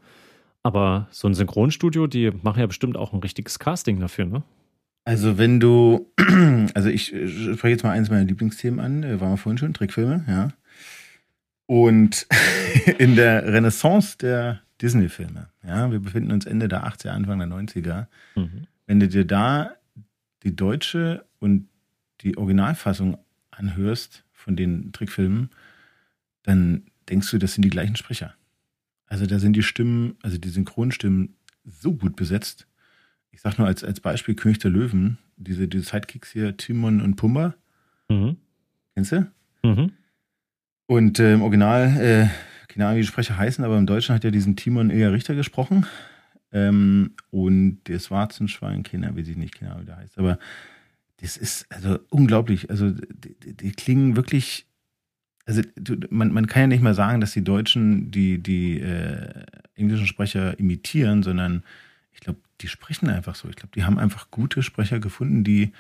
[0.63, 4.43] Aber so ein Synchronstudio, die machen ja bestimmt auch ein richtiges Casting dafür, ne?
[5.05, 6.13] Also wenn du,
[6.75, 9.73] also ich äh, spreche jetzt mal eins meiner Lieblingsthemen an, äh, waren wir vorhin schon,
[9.73, 10.53] Trickfilme, ja.
[11.67, 12.27] Und
[12.99, 18.07] in der Renaissance der Disney-Filme, ja, wir befinden uns Ende der 80er, Anfang der 90er.
[18.35, 18.67] Mhm.
[18.87, 19.73] Wenn du dir da
[20.43, 21.69] die deutsche und
[22.21, 23.19] die Originalfassung
[23.51, 25.51] anhörst von den Trickfilmen,
[26.43, 28.35] dann denkst du, das sind die gleichen Sprecher.
[29.11, 32.67] Also da sind die Stimmen, also die Synchronstimmen so gut besetzt.
[33.33, 37.17] Ich sag nur als, als Beispiel König der Löwen, diese, diese Sidekicks hier, Timon und
[37.17, 37.55] Pumba.
[38.09, 38.37] Mhm.
[38.95, 39.31] Kennst du?
[39.65, 39.93] Mhm.
[40.87, 42.29] Und äh, im Original, äh,
[42.69, 45.35] keine Ahnung, wie die Sprecher heißen, aber im Deutschen hat ja diesen Timon Eher Richter
[45.35, 45.87] gesprochen.
[46.53, 50.19] Ähm, und das Warzenschwein, keine Ahnung, wie sie nicht, keine Ahnung, wie der heißt.
[50.19, 50.39] Aber
[51.21, 52.71] das ist also unglaublich.
[52.71, 54.67] Also die, die, die klingen wirklich.
[55.51, 59.43] Also du, man, man kann ja nicht mal sagen, dass die Deutschen die, die äh,
[59.75, 61.65] englischen Sprecher imitieren, sondern
[62.13, 63.49] ich glaube, die sprechen einfach so.
[63.49, 65.73] Ich glaube, die haben einfach gute Sprecher gefunden, die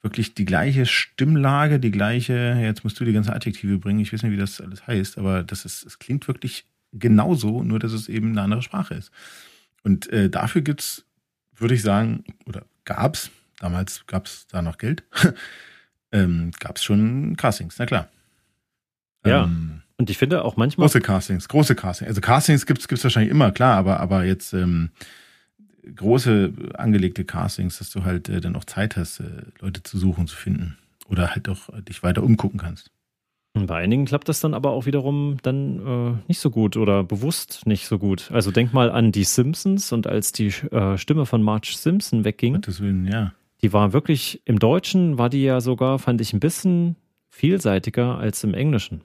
[0.00, 4.22] wirklich die gleiche Stimmlage, die gleiche, jetzt musst du die ganze Adjektive bringen, ich weiß
[4.22, 8.08] nicht, wie das alles heißt, aber das ist, es klingt wirklich genauso, nur dass es
[8.08, 9.10] eben eine andere Sprache ist.
[9.82, 11.04] Und äh, dafür gibt's,
[11.56, 15.02] würde ich sagen, oder gab's, damals gab's da noch Geld,
[16.12, 18.08] ähm, gab's schon Castings, na klar.
[19.24, 19.44] Ja.
[19.44, 20.86] Ähm, Und ich finde auch manchmal.
[20.86, 22.08] große Castings, große Castings.
[22.08, 24.90] Also Castings gibt's gibt's wahrscheinlich immer, klar, aber, aber jetzt ähm,
[25.94, 29.24] große angelegte Castings, dass du halt äh, dann auch Zeit hast, äh,
[29.60, 30.78] Leute zu suchen, zu finden.
[31.08, 32.90] Oder halt auch äh, dich weiter umgucken kannst.
[33.52, 37.02] Und bei einigen klappt das dann aber auch wiederum dann äh, nicht so gut oder
[37.02, 38.30] bewusst nicht so gut.
[38.30, 42.54] Also denk mal an die Simpsons und als die äh, Stimme von Marge Simpson wegging,
[42.54, 43.32] Gottes Willen, ja.
[43.60, 46.94] die war wirklich, im Deutschen war die ja sogar, fand ich, ein bisschen
[47.28, 49.00] vielseitiger als im Englischen.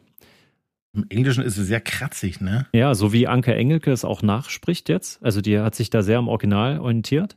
[0.95, 2.67] Im Englischen ist es sehr kratzig, ne?
[2.73, 5.21] Ja, so wie Anke Engelke es auch nachspricht jetzt.
[5.23, 7.35] Also die hat sich da sehr am Original orientiert.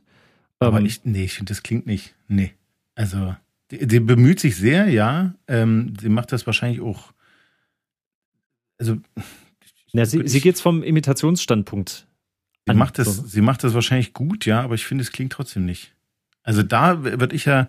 [0.59, 2.15] Aber Ähm, ich, nee, ich finde, das klingt nicht.
[2.27, 2.53] Nee.
[2.95, 3.35] Also,
[3.71, 5.33] die, die bemüht sich sehr, ja.
[5.47, 7.13] Ähm, sie macht das wahrscheinlich auch.
[8.77, 8.97] Also,
[9.93, 12.07] na, sie, sie geht's vom Imitationsstandpunkt
[12.65, 15.11] Sie an, macht das, so, sie macht das wahrscheinlich gut, ja, aber ich finde, es
[15.11, 15.95] klingt trotzdem nicht.
[16.43, 17.67] Also da würde ich ja,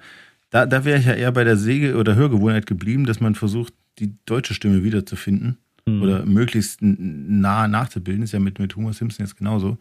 [0.50, 3.72] da, da wäre ich ja eher bei der Säge- oder Hörgewohnheit geblieben, dass man versucht,
[3.98, 6.02] die deutsche Stimme wiederzufinden Hm.
[6.02, 8.22] oder möglichst nah nachzubilden.
[8.22, 9.78] Ist ja mit, mit Homer Simpson jetzt genauso.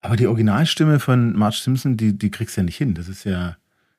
[0.00, 2.94] Aber die Originalstimme von Marge Simpson, die, die kriegst du ja nicht hin.
[2.94, 3.56] Das ist ja,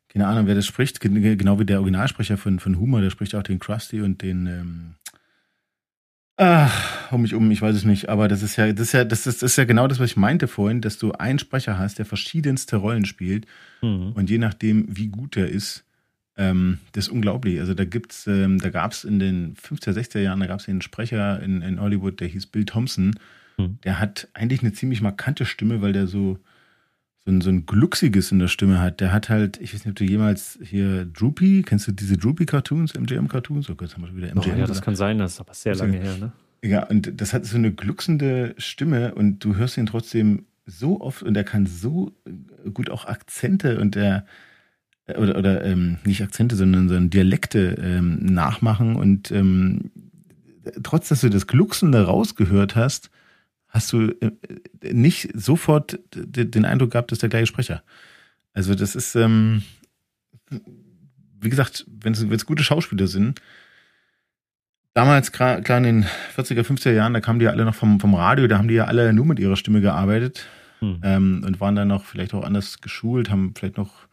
[0.08, 3.36] keine Ahnung, wer das spricht, gen- genau wie der Originalsprecher von, von Homer, der spricht
[3.36, 4.94] auch den Krusty und den, ähm,
[6.42, 9.04] Ach, hau mich um, ich weiß es nicht, aber das ist ja, das ist ja,
[9.04, 11.78] das ist, das ist ja genau das, was ich meinte vorhin, dass du einen Sprecher
[11.78, 13.46] hast, der verschiedenste Rollen spielt
[13.82, 14.14] Hm.
[14.14, 15.84] und je nachdem, wie gut er ist,
[16.40, 17.60] ähm, das ist unglaublich.
[17.60, 21.42] Also da gibt's, ähm, da gab's in den 50er, 60er Jahren, da gab's einen Sprecher
[21.44, 23.20] in, in Hollywood, der hieß Bill Thompson.
[23.58, 23.78] Hm.
[23.84, 26.40] Der hat eigentlich eine ziemlich markante Stimme, weil der so,
[27.26, 29.02] so ein, so ein Glucksiges in der Stimme hat.
[29.02, 32.96] Der hat halt, ich weiß nicht, ob du jemals hier Droopy, kennst du diese Droopy-Cartoons,
[32.96, 33.70] MGM-Cartoons?
[33.70, 34.60] Oh Gott, haben wir wieder Oh, MGM.
[34.60, 36.32] ja, das kann sein, das ist aber sehr lange her, ne?
[36.64, 41.22] Ja, und das hat so eine glucksende Stimme und du hörst ihn trotzdem so oft
[41.24, 42.14] und er kann so
[42.74, 44.26] gut auch Akzente und der
[45.18, 49.92] oder, oder ähm, nicht Akzente, sondern, sondern Dialekte ähm, nachmachen und ähm,
[50.84, 53.10] trotz, dass du das Glucksende rausgehört hast,
[53.68, 54.32] hast du äh,
[54.92, 57.84] nicht sofort den Eindruck gehabt, dass der gleiche Sprecher.
[58.54, 59.64] Also das ist, ähm,
[61.40, 63.40] wie gesagt, wenn es gute Schauspieler sind,
[64.94, 68.16] damals klar in den 40er, 50er Jahren, da kamen die ja alle noch vom, vom
[68.16, 70.48] Radio, da haben die ja alle nur mit ihrer Stimme gearbeitet
[70.80, 71.00] Hm.
[71.04, 74.08] ähm, und waren dann noch vielleicht auch anders geschult, haben vielleicht noch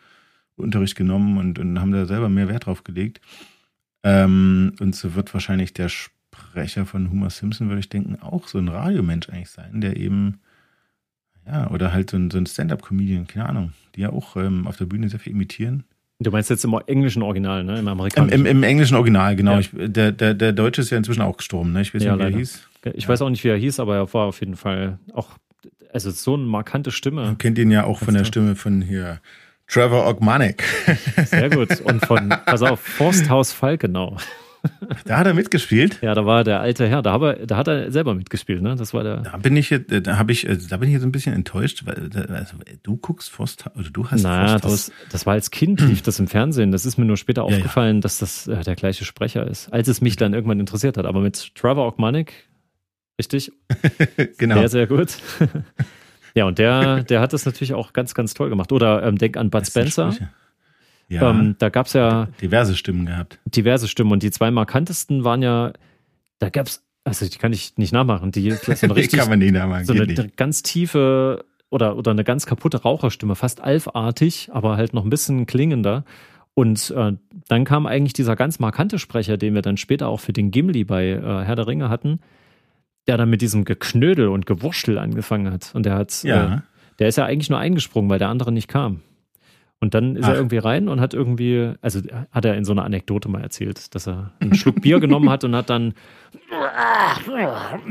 [0.57, 3.21] Unterricht genommen und, und haben da selber mehr Wert drauf gelegt.
[4.03, 8.59] Ähm, und so wird wahrscheinlich der Sprecher von Homer Simpson, würde ich denken, auch so
[8.59, 10.41] ein Radiomensch eigentlich sein, der eben,
[11.47, 14.77] ja, oder halt so ein, so ein Stand-up-Comedian, keine Ahnung, die ja auch ähm, auf
[14.77, 15.85] der Bühne sehr viel imitieren.
[16.19, 17.75] Du meinst jetzt im englischen Original, ne?
[17.75, 18.33] Im Im, amerikanischen.
[18.41, 19.53] im, Im englischen Original, genau.
[19.53, 19.59] Ja.
[19.61, 21.83] Ich, der, der, der Deutsche ist ja inzwischen auch gestorben, ne?
[21.83, 22.39] Ich weiß Ja, nicht, wie er leider.
[22.39, 22.69] hieß.
[22.95, 23.09] Ich Ja.
[23.11, 25.37] weiß auch nicht, wie er hieß, aber er war auf jeden Fall auch,
[25.93, 27.23] also so eine markante Stimme.
[27.23, 28.25] Man kennt ihn ja auch von der.
[28.25, 29.21] Stimme von hier.
[29.69, 30.63] Trevor Ogmanik.
[31.25, 31.81] Sehr gut.
[31.81, 34.17] Und von, pass auf, Forsthaus Falkenau.
[35.05, 35.99] Da hat er mitgespielt.
[36.03, 38.75] Ja, da war der alte Herr, da, hab er, da hat er selber mitgespielt, ne?
[38.75, 39.19] Das war der.
[39.19, 41.83] Da bin ich jetzt, da habe ich, äh, da bin ich jetzt ein bisschen enttäuscht,
[41.85, 44.87] weil also, du guckst Forsthaus, oder du hast Naja, Forsthaus.
[44.87, 46.73] das, das war als Kind, lief das im Fernsehen.
[46.73, 47.57] Das ist mir nur später Ja, ja.
[47.57, 51.07] aufgefallen, dass das äh, der gleiche Sprecher ist, als es mich dann irgendwann interessiert hat.
[51.07, 52.33] Aber mit Trevor Ogmanik,
[53.21, 53.53] richtig,
[54.39, 54.57] genau.
[54.57, 55.17] sehr, sehr gut.
[56.37, 58.71] Ja, und der, der hat das natürlich auch ganz, ganz toll gemacht.
[58.71, 60.29] Oder ähm, denk an Bud Beste Spencer.
[61.09, 63.39] Ja, Ähm, da gab's ja diverse Stimmen gehabt.
[63.47, 65.73] diverse Stimmen und die zwei markantesten waren ja,
[66.39, 69.39] da gab's, also die kann ich nicht nachmachen, die so eine Die richtig kann man
[69.39, 69.85] nicht nachmachen.
[69.85, 70.37] so eine nicht.
[70.37, 75.47] ganz tiefe oder, oder eine ganz kaputte Raucherstimme, fast alfartig, aber halt noch ein bisschen
[75.47, 76.05] klingender.
[76.55, 77.13] Und äh,
[77.49, 80.85] dann kam eigentlich dieser ganz markante Sprecher, den wir dann später auch für den Gimli
[80.85, 82.21] bei äh, Herr der Ringe hatten,
[83.09, 85.71] der dann mit diesem Geknödel und Gewurschtel angefangen hat.
[85.75, 86.63] Und der hat, äh, Ja.
[86.99, 89.01] der ist ja eigentlich nur eingesprungen, weil der andere nicht kam.
[89.79, 90.31] Und dann ist Ach.
[90.31, 92.01] er irgendwie rein und hat irgendwie, also
[92.33, 95.45] hat er in so einer Anekdote mal erzählt, dass er einen Schluck Bier genommen hat
[95.45, 95.93] und hat dann,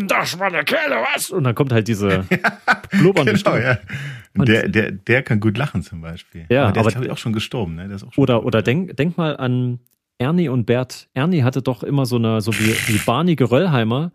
[0.07, 1.29] das war der Kerle, was?
[1.29, 2.25] Und dann kommt halt diese
[2.91, 3.61] blubbernde Genau, Stimme.
[3.63, 4.43] ja.
[4.45, 6.45] Der, der, der kann gut lachen zum Beispiel.
[6.49, 7.75] Ja, aber der aber- ist, glaube ich, auch schon gestorben.
[7.75, 7.87] Ne?
[7.87, 9.79] Der ist auch schon Oder, oder denk, denk mal an
[10.17, 11.07] Ernie und Bert.
[11.13, 14.11] Ernie hatte doch immer so eine, so wie, wie Barney Geröllheimer,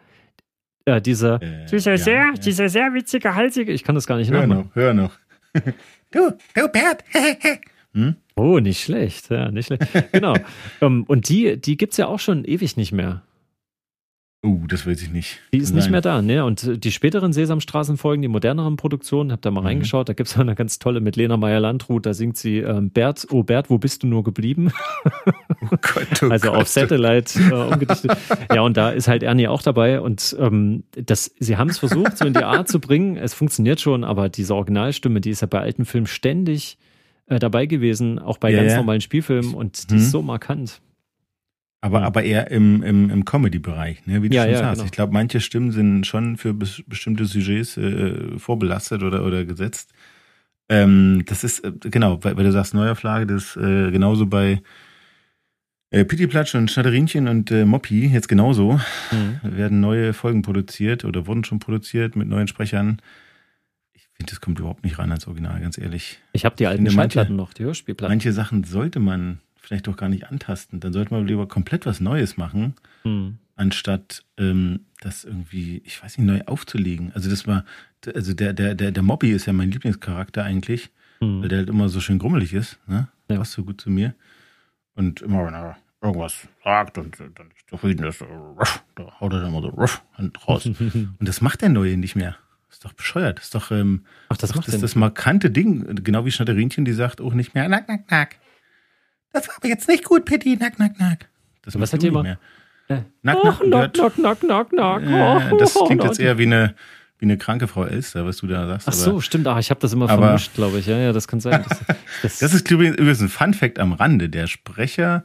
[0.84, 2.32] äh, diese, Äh, diese ja, sehr, ja.
[2.32, 4.66] diese sehr witzige, halsige, ich kann das gar nicht Hör nachmachen.
[4.68, 5.12] noch, hör noch.
[6.10, 7.04] du, du Bert.
[7.94, 8.16] hm?
[8.36, 9.82] Oh, nicht schlecht, ja, nicht schlecht.
[10.12, 10.34] Genau.
[10.80, 13.22] ähm, und die, die gibt's ja auch schon ewig nicht mehr.
[14.42, 15.38] Uh, das weiß ich nicht.
[15.53, 16.46] Die ist Kann nicht mehr da, ne?
[16.46, 19.66] Und äh, die späteren Sesamstraßenfolgen, die moderneren Produktionen, habt da mal Mhm.
[19.66, 23.26] reingeschaut, da gibt's auch eine ganz tolle mit Lena Meyer-Landrut, da singt sie ähm, Bert,
[23.31, 24.72] oh Bert, wo bist du nur geblieben?
[25.62, 26.57] Oh Gott, oh also Gott.
[26.62, 28.16] auf Satellite äh, umgedichtet.
[28.53, 32.16] Ja, und da ist halt Ernie auch dabei und ähm, das, sie haben es versucht,
[32.16, 33.18] so in die Art zu bringen.
[33.18, 36.79] Es funktioniert schon, aber diese Originalstimme, die ist ja bei alten Filmen ständig
[37.26, 38.79] äh, dabei gewesen, auch bei Ja, ganz ja.
[38.79, 40.00] normalen Spielfilmen und die Mhm.
[40.00, 40.81] ist so markant.
[41.82, 42.04] Aber, Mhm.
[42.04, 44.22] aber eher im, im, im Comedy-Bereich, ne?
[44.22, 44.74] wie du Ja, schon ja, sagst.
[44.74, 44.84] genau.
[44.84, 49.92] Ich glaube, manche Stimmen sind schon für bes bestimmte Sujets äh, vorbelastet oder, oder gesetzt.
[50.68, 54.60] Ähm, das ist, äh, genau, weil, weil du sagst Neuauflage, das äh, genauso bei
[55.90, 58.78] äh, Pitti Platsch und Schnatterinchen und äh, Moppi, jetzt genauso,
[59.10, 59.40] Mhm.
[59.42, 63.00] werden neue Folgen produziert oder wurden schon produziert mit neuen Sprechern.
[63.94, 66.20] Ich finde, das kommt überhaupt nicht ran als Original, ganz ehrlich.
[66.34, 68.12] Ich habe die alten Schallplatten noch, die Hörspielplatten.
[68.12, 69.40] Manche Sachen sollte man
[69.70, 70.80] vielleicht doch gar nicht antasten.
[70.80, 73.38] Dann sollte man lieber komplett was Neues machen Mhm.
[73.54, 77.12] anstatt ähm, das irgendwie, ich weiß nicht, neu aufzulegen.
[77.14, 77.64] Also das war,
[78.12, 81.42] also der, der, der, der Mobby ist ja mein Lieblingscharakter eigentlich, Mhm.
[81.42, 83.06] weil der halt immer so schön grummelig ist, ne?
[83.30, 83.37] Ja.
[83.37, 84.12] Passt so gut zu mir.
[84.96, 88.26] Und immer, wenn er irgendwas sagt und äh, dann nicht zufrieden ist, äh,
[88.96, 90.66] da haut er dann immer so ruff, und raus.
[90.66, 92.35] Und das macht der Neue nicht mehr.
[92.70, 93.38] Ist doch bescheuert.
[93.38, 97.20] Ist doch, ähm, Ach, das macht das, das markante Ding, genau wie Schnatterinchen, die sagt
[97.20, 98.37] auch nicht mehr, nack, nack, nack.
[99.32, 101.28] Das war aber jetzt nicht gut, Pitti, nack, nack, nack.
[101.62, 102.38] Das Was hat immer- mehr.
[102.88, 105.02] Äh, Nack, nack, nack, nack, nack, nack, nack.
[105.52, 106.74] Äh, das Oh, klingt oh, jetzt eher wie eine,
[107.20, 108.88] wie eine kranke Frau Elster, was du da sagst.
[108.88, 109.46] Ach so, stimmt.
[109.46, 110.86] Ach, ich habe das immer aber- vermischt, glaube ich.
[110.86, 111.64] Ja, ja, das kann sein.
[111.68, 111.78] Das,
[112.22, 114.28] das, Das ist übrigens übrigens ein Fun-Fact am Rande.
[114.28, 115.24] Der Sprecher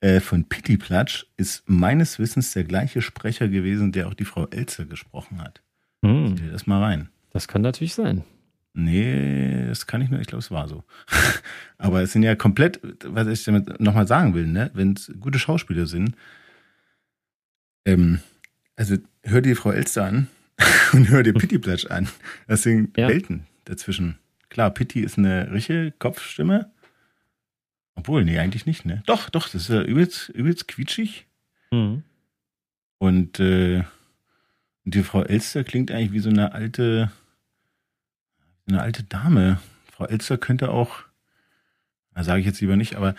[0.00, 4.46] äh, von Pitti Platsch ist meines Wissens der gleiche Sprecher gewesen, der auch die Frau
[4.46, 5.62] Elster gesprochen hat.
[6.04, 7.08] hm, dir das mal rein.
[7.32, 8.22] das kann natürlich sein.
[8.78, 10.84] Nee, das kann ich nur, ich glaube, es war so.
[11.78, 15.38] Aber es sind ja komplett, was ich damit nochmal sagen will, ne, wenn es gute
[15.38, 16.14] Schauspieler sind,
[17.86, 18.20] ähm,
[18.76, 20.28] also hör dir Frau Elster an
[20.92, 22.08] und hör dir Pitti Platsch an.
[22.48, 23.08] Das sind Ja.
[23.08, 24.18] Welten dazwischen.
[24.50, 26.70] Klar, Pitti ist eine richtige Kopfstimme.
[27.94, 29.02] Obwohl, nee, eigentlich nicht, ne?
[29.06, 31.26] Doch, doch, das ist ja übelst, übelst quietschig.
[31.70, 32.02] Hm.
[32.98, 33.84] Und äh,
[34.84, 37.10] die Frau Elster klingt eigentlich wie so eine alte,
[38.68, 39.58] eine alte Dame.
[39.92, 40.96] Frau Elster könnte auch,
[42.14, 43.14] da sage ich jetzt lieber nicht, aber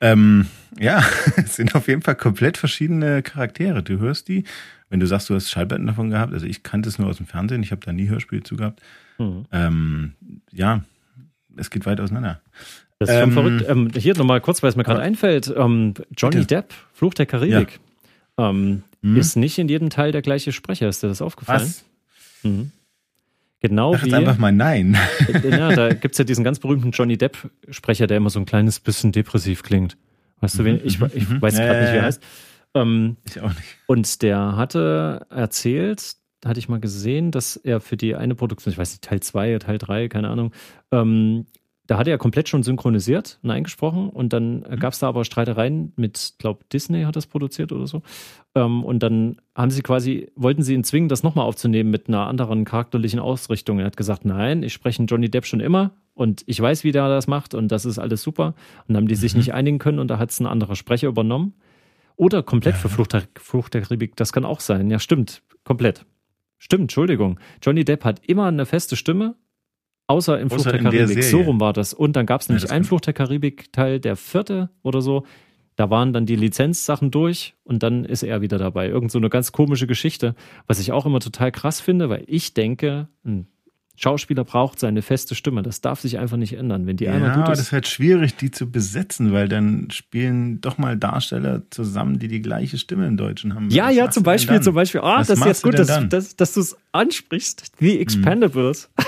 [0.00, 0.46] ähm,
[0.78, 1.04] ja,
[1.36, 3.82] es sind auf jeden Fall komplett verschiedene Charaktere.
[3.82, 4.44] Du hörst die,
[4.88, 7.26] wenn du sagst, du hast Schallplatten davon gehabt, also ich kannte es nur aus dem
[7.26, 8.80] Fernsehen, ich habe da nie Hörspiele zu gehabt.
[9.18, 9.44] Hm.
[9.52, 10.12] Ähm,
[10.52, 10.82] ja,
[11.56, 12.40] es geht weit auseinander.
[12.98, 13.64] Das ist schon Ähm, verrückt.
[13.68, 15.52] Ähm, hier nochmal kurz, weil es mir gerade aber- einfällt.
[15.56, 16.46] Ähm, Johnny Bitte.
[16.46, 17.80] Depp, Fluch der Karibik,
[18.38, 19.16] ähm, Hm?
[19.16, 20.88] ist nicht in jedem Teil der gleiche Sprecher.
[20.88, 21.60] Ist dir das aufgefallen?
[21.62, 21.84] Was?
[22.44, 22.70] Mhm.
[23.62, 24.14] Genau Sag wie.
[24.14, 24.96] einfach mal nein.
[25.44, 29.12] ja, da gibt's ja diesen ganz berühmten Johnny Depp-Sprecher, der immer so ein kleines bisschen
[29.12, 29.96] depressiv klingt.
[30.40, 30.80] Weißt du, wen?
[30.84, 31.40] Ich, ich mhm.
[31.40, 32.22] weiß gerade nicht, wie er heißt.
[32.74, 33.78] Ähm, Ich auch nicht.
[33.86, 38.78] und der hatte erzählt, hatte ich mal gesehen, dass er für die eine Produktion, ich
[38.78, 40.52] weiß nicht, Teil 2, Teil 3, keine Ahnung,
[40.90, 41.46] ähm,
[41.86, 44.78] da hat er komplett schon synchronisiert und eingesprochen und dann mhm.
[44.78, 48.02] gab es da aber Streitereien mit, glaube Disney hat das produziert oder so.
[48.54, 52.26] Ähm, und dann haben sie quasi, wollten sie ihn zwingen, das nochmal aufzunehmen mit einer
[52.26, 53.80] anderen charakterlichen Ausrichtung.
[53.80, 57.08] Er hat gesagt, nein, ich spreche Johnny Depp schon immer und ich weiß, wie der
[57.08, 58.54] das macht und das ist alles super.
[58.86, 59.38] Und dann haben die sich mhm.
[59.38, 61.54] nicht einigen können und da hat es ein anderer Sprecher übernommen.
[62.14, 62.80] Oder komplett ja.
[62.80, 64.90] für Flucht der, Flucht der Karibik, das kann auch sein.
[64.90, 66.04] Ja, stimmt, komplett.
[66.58, 67.40] Stimmt, Entschuldigung.
[67.60, 69.34] Johnny Depp hat immer eine feste Stimme
[70.12, 71.14] Außer im Fluch der Karibik.
[71.14, 71.94] Der so rum war das.
[71.94, 75.24] Und dann gab es nämlich ja, einen Fluch der Karibik-Teil, der vierte oder so.
[75.76, 78.88] Da waren dann die Lizenzsachen durch und dann ist er wieder dabei.
[78.88, 80.34] Irgend so eine ganz komische Geschichte,
[80.66, 83.46] was ich auch immer total krass finde, weil ich denke, ein
[83.96, 85.62] Schauspieler braucht seine feste Stimme.
[85.62, 86.86] Das darf sich einfach nicht ändern.
[86.86, 87.50] Wenn die ja, einmal gut ist.
[87.50, 92.28] das ist halt schwierig, die zu besetzen, weil dann spielen doch mal Darsteller zusammen, die
[92.28, 93.70] die gleiche Stimme im Deutschen haben.
[93.70, 95.00] Ja, was ja, zum Beispiel, zum Beispiel.
[95.02, 97.72] Ah, das ist jetzt gut, dass, dass, dass du es ansprichst.
[97.80, 98.90] The Expendables.
[98.98, 99.06] Hm.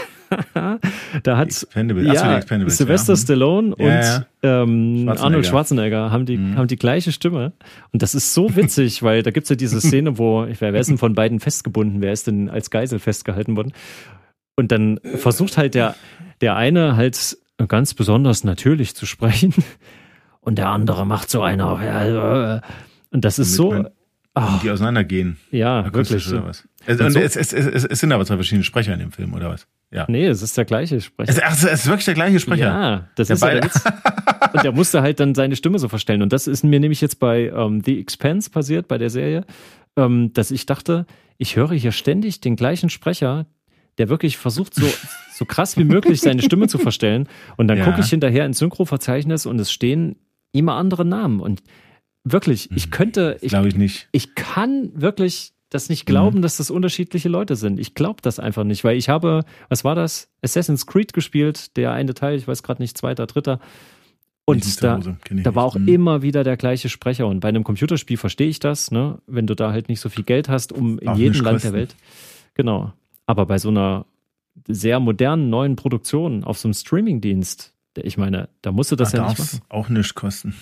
[1.22, 1.66] Da hat.
[1.74, 3.16] Ja, Expendables, Sylvester ja.
[3.16, 5.22] Stallone und ja, ähm, Schwarzenegger.
[5.22, 6.56] Arnold Schwarzenegger haben die, mhm.
[6.56, 7.52] haben die gleiche Stimme.
[7.92, 10.74] Und das ist so witzig, weil da gibt es ja diese Szene, wo, ich, wer
[10.74, 12.00] ist denn von beiden festgebunden?
[12.00, 13.72] Wer ist denn als Geisel festgehalten worden?
[14.56, 15.96] Und dann versucht halt der,
[16.40, 19.54] der eine halt ganz besonders natürlich zu sprechen
[20.40, 22.62] und der andere macht so einer.
[23.10, 23.84] Und das ist so.
[24.36, 24.42] Oh.
[24.64, 25.36] die auseinandergehen.
[25.52, 26.28] Ja, wirklich.
[26.28, 26.68] Oder was?
[26.86, 29.68] Es, so, es, es, es, sind aber zwei verschiedene Sprecher in dem Film, oder was?
[29.90, 30.06] Ja.
[30.08, 31.30] Nee, es ist der gleiche Sprecher.
[31.30, 32.66] Es, ach, es ist wirklich der gleiche Sprecher.
[32.66, 33.60] Ja, das der ist beide.
[33.66, 36.22] ja Und der musste halt dann seine Stimme so verstellen.
[36.22, 39.44] Und das ist mir nämlich jetzt bei ähm, The Expense passiert, bei der Serie,
[39.96, 41.06] ähm, dass ich dachte,
[41.38, 43.46] ich höre hier ständig den gleichen Sprecher,
[43.98, 44.86] der wirklich versucht, so,
[45.32, 47.28] so krass wie möglich seine Stimme zu verstellen.
[47.56, 47.84] Und dann ja.
[47.84, 50.16] gucke ich hinterher ins Synchro-Verzeichnis und es stehen
[50.52, 51.40] immer andere Namen.
[51.40, 51.62] Und
[52.24, 53.38] wirklich, ich hm, könnte.
[53.42, 54.08] Glaube ich nicht.
[54.12, 56.42] Ich kann wirklich das nicht glauben, mhm.
[56.42, 57.80] dass das unterschiedliche Leute sind.
[57.80, 60.28] Ich glaube das einfach nicht, weil ich habe, was war das?
[60.42, 63.58] Assassin's Creed gespielt, der eine Teil, ich weiß gerade nicht, zweiter, dritter.
[64.46, 65.88] Und da, da war auch mhm.
[65.88, 67.26] immer wieder der gleiche Sprecher.
[67.26, 69.18] Und bei einem Computerspiel verstehe ich das, ne?
[69.26, 71.72] wenn du da halt nicht so viel Geld hast, um in jedem Land kosten.
[71.72, 71.96] der Welt.
[72.54, 72.92] Genau.
[73.26, 74.06] Aber bei so einer
[74.68, 79.18] sehr modernen neuen Produktion auf so einem Streamingdienst, ich meine, da musst du das da
[79.18, 79.60] ja nicht machen.
[79.70, 80.54] auch nichts kosten.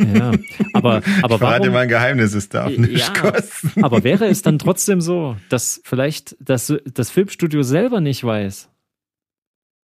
[0.00, 0.32] Ja,
[0.72, 1.72] aber, aber ich warum?
[1.72, 3.82] mal ein Geheimnis, es darf nicht ja, kosten.
[3.82, 8.68] Aber wäre es dann trotzdem so, dass vielleicht das, das Filmstudio selber nicht weiß,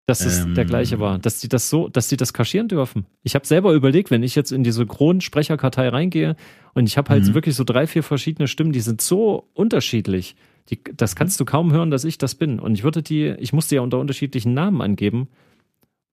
[0.06, 0.54] dass es ähm.
[0.54, 3.06] der gleiche war, dass die das so, dass die das kaschieren dürfen.
[3.22, 6.34] Ich habe selber überlegt, wenn ich jetzt in die Synchronsprecherkartei reingehe
[6.74, 7.34] und ich habe halt mhm.
[7.34, 10.34] wirklich so drei, vier verschiedene Stimmen, die sind so unterschiedlich.
[10.68, 12.58] Die, das kannst du kaum hören, dass ich das bin.
[12.58, 15.28] Und ich würde die, ich musste ja unter unterschiedlichen Namen angeben.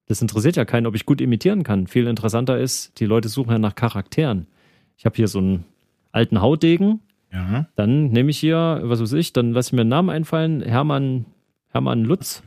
[0.08, 1.88] Das interessiert ja keinen, ob ich gut imitieren kann.
[1.88, 4.48] Viel interessanter ist, die Leute suchen ja nach Charakteren.
[4.98, 5.66] Ich habe hier so einen
[6.12, 7.02] alten Hautdegen.
[7.32, 7.68] Ja.
[7.76, 11.26] Dann nehme ich hier, was weiß ich, dann lasse ich mir einen Namen einfallen, Hermann,
[11.70, 12.42] Hermann Lutz.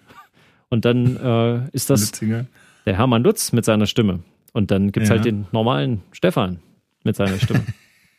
[0.71, 2.47] Und dann äh, ist das Lützinger.
[2.87, 4.21] der Hermann Lutz mit seiner Stimme.
[4.53, 5.17] Und dann gibt es ja.
[5.17, 6.61] halt den normalen Stefan
[7.05, 7.65] mit seiner Stimme.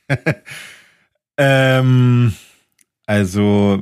[1.37, 2.33] ähm,
[3.05, 3.81] also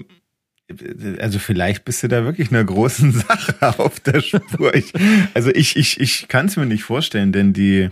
[1.19, 4.73] also vielleicht bist du da wirklich einer großen Sache auf der Spur.
[4.75, 4.93] Ich,
[5.33, 7.89] also ich, ich, ich kann es mir nicht vorstellen, denn die,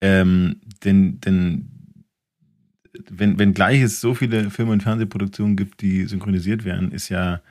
[0.00, 1.68] ähm, denn, denn
[3.10, 7.42] wenn, wenn gleich es so viele Film- und Fernsehproduktionen gibt, die synchronisiert werden, ist ja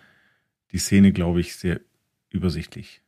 [0.71, 1.79] die Szene, glaube ich, sehr
[2.31, 3.02] übersichtlich.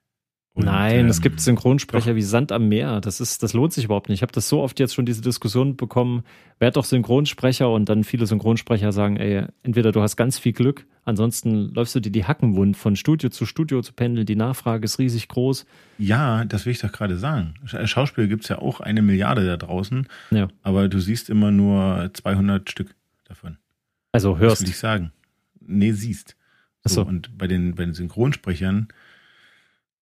[0.56, 2.16] Und, Nein, ähm, es gibt Synchronsprecher doch.
[2.16, 3.02] wie Sand am Meer.
[3.02, 4.20] Das ist, das lohnt sich überhaupt nicht.
[4.20, 6.24] Ich habe das so oft jetzt schon diese Diskussion bekommen,
[6.60, 10.86] wer doch Synchronsprecher und dann viele Synchronsprecher sagen, ey, entweder du hast ganz viel Glück,
[11.04, 14.86] ansonsten läufst du dir die Hacken wund, von Studio zu Studio zu pendeln, die Nachfrage
[14.86, 15.66] ist riesig groß.
[15.98, 17.56] Ja, das will ich doch gerade sagen.
[17.66, 20.48] Schauspieler gibt's ja auch eine Milliarde da draußen, ja.
[20.64, 23.58] aber du siehst immer nur 200 Stück davon.
[24.14, 24.62] Also hörst.
[24.62, 25.12] Das will ich sagen.
[25.60, 26.38] Nee, siehst.
[26.86, 27.06] So, so.
[27.06, 28.88] Und bei den, bei den Synchronsprechern,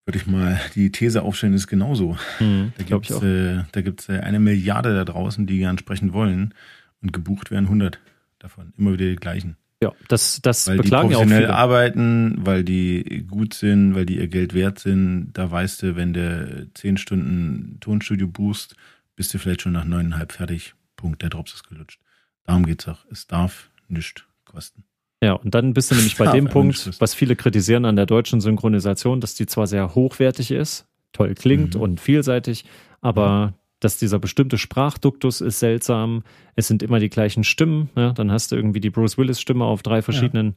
[0.05, 2.17] würde ich mal die These aufstellen, ist genauso.
[2.39, 6.13] Mhm, da gibt es äh, da gibt's, äh, eine Milliarde da draußen, die gern sprechen
[6.13, 6.53] wollen
[7.01, 7.99] und gebucht werden 100
[8.39, 8.73] davon.
[8.77, 9.57] Immer wieder die gleichen.
[9.81, 14.05] Ja, das, das weil beklagen die professionell ja auch arbeiten, weil die gut sind, weil
[14.05, 15.33] die ihr Geld wert sind.
[15.33, 18.75] Da weißt du, wenn du 10 Stunden Tonstudio buchst,
[19.15, 20.73] bist du vielleicht schon nach neuneinhalb fertig.
[20.95, 21.99] Punkt, der Drops ist gelutscht.
[22.45, 23.05] Darum geht's auch.
[23.11, 24.85] Es darf nichts kosten.
[25.23, 28.41] Ja, und dann bist du nämlich bei dem Punkt, was viele kritisieren an der deutschen
[28.41, 31.81] Synchronisation, dass die zwar sehr hochwertig ist, toll klingt mhm.
[31.81, 32.65] und vielseitig,
[32.99, 36.23] aber dass dieser bestimmte Sprachduktus ist seltsam.
[36.55, 37.89] Es sind immer die gleichen Stimmen.
[37.95, 38.13] Ne?
[38.15, 40.53] Dann hast du irgendwie die Bruce Willis-Stimme auf drei verschiedenen ja.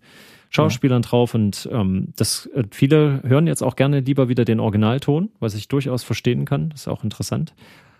[0.50, 1.08] Schauspielern ja.
[1.08, 5.54] drauf und ähm, das äh, viele hören jetzt auch gerne lieber wieder den Originalton, was
[5.54, 6.70] ich durchaus verstehen kann.
[6.70, 7.54] Das ist auch interessant.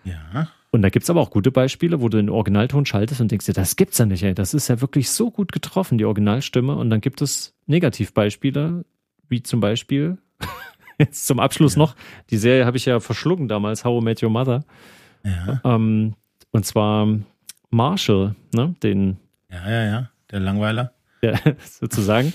[0.07, 0.49] Ja.
[0.71, 3.47] Und da gibt es aber auch gute Beispiele, wo du den Originalton schaltest und denkst
[3.47, 4.35] dir, das gibt's ja nicht, ey.
[4.35, 6.77] Das ist ja wirklich so gut getroffen, die Originalstimme.
[6.77, 8.85] Und dann gibt es Negativbeispiele,
[9.29, 10.19] wie zum Beispiel
[10.99, 11.81] jetzt zum Abschluss ja.
[11.81, 11.97] noch,
[12.31, 14.65] die Serie habe ich ja verschlungen damals, How I Met Your Mother.
[15.25, 15.61] Ja.
[15.65, 16.15] Ähm,
[16.53, 17.09] und zwar
[17.71, 18.75] Marshall, ne?
[18.83, 19.17] Den.
[19.51, 20.11] Ja, ja, ja.
[20.31, 20.93] Der Langweiler.
[21.23, 22.33] Der, sozusagen.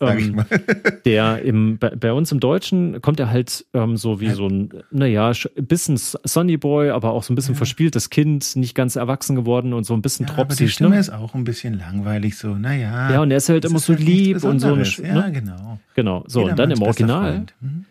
[0.00, 0.44] ähm,
[1.04, 4.70] der im, bei, bei, uns im Deutschen kommt er halt ähm, so wie so ein,
[4.90, 7.58] naja, ein bisschen Sonny Boy, aber auch so ein bisschen ja.
[7.58, 10.60] verspieltes Kind, nicht ganz erwachsen geworden und so ein bisschen ja, tropsig.
[10.60, 10.98] Aber die Stimme ne?
[10.98, 13.12] ist auch ein bisschen langweilig, so, naja.
[13.12, 14.74] Ja, und er ist halt immer so halt lieb und so.
[14.74, 15.32] Ein, ja, ne?
[15.32, 15.78] genau.
[15.94, 16.24] Genau.
[16.26, 17.84] So, Jeder und dann im Original mhm.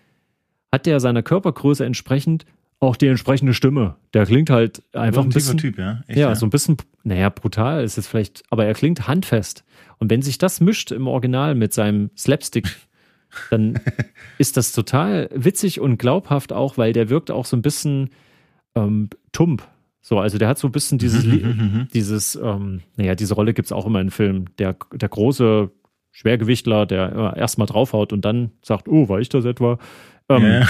[0.72, 2.46] hat der seiner Körpergröße entsprechend
[2.82, 3.96] auch die entsprechende Stimme.
[4.14, 5.58] Der klingt halt einfach ein, ein bisschen.
[5.58, 6.02] Typ, ja.
[6.08, 9.64] Echt, ja, ja, so ein bisschen, naja, brutal ist es vielleicht, aber er klingt handfest.
[10.00, 12.68] Und wenn sich das mischt im Original mit seinem Slapstick,
[13.52, 13.80] dann
[14.40, 18.10] ist das total witzig und glaubhaft auch, weil der wirkt auch so ein bisschen
[18.74, 19.68] ähm, tump.
[20.02, 23.36] So, also der hat so ein bisschen dieses, mhm, mhm, mhm, dieses, ähm, naja, diese
[23.36, 24.50] Rolle gibt es auch immer in Filmen.
[24.58, 25.70] Der, der große
[26.12, 29.78] Schwergewichtler, der erstmal draufhaut und dann sagt, oh, war ich das etwa?
[30.30, 30.68] Ähm, ja.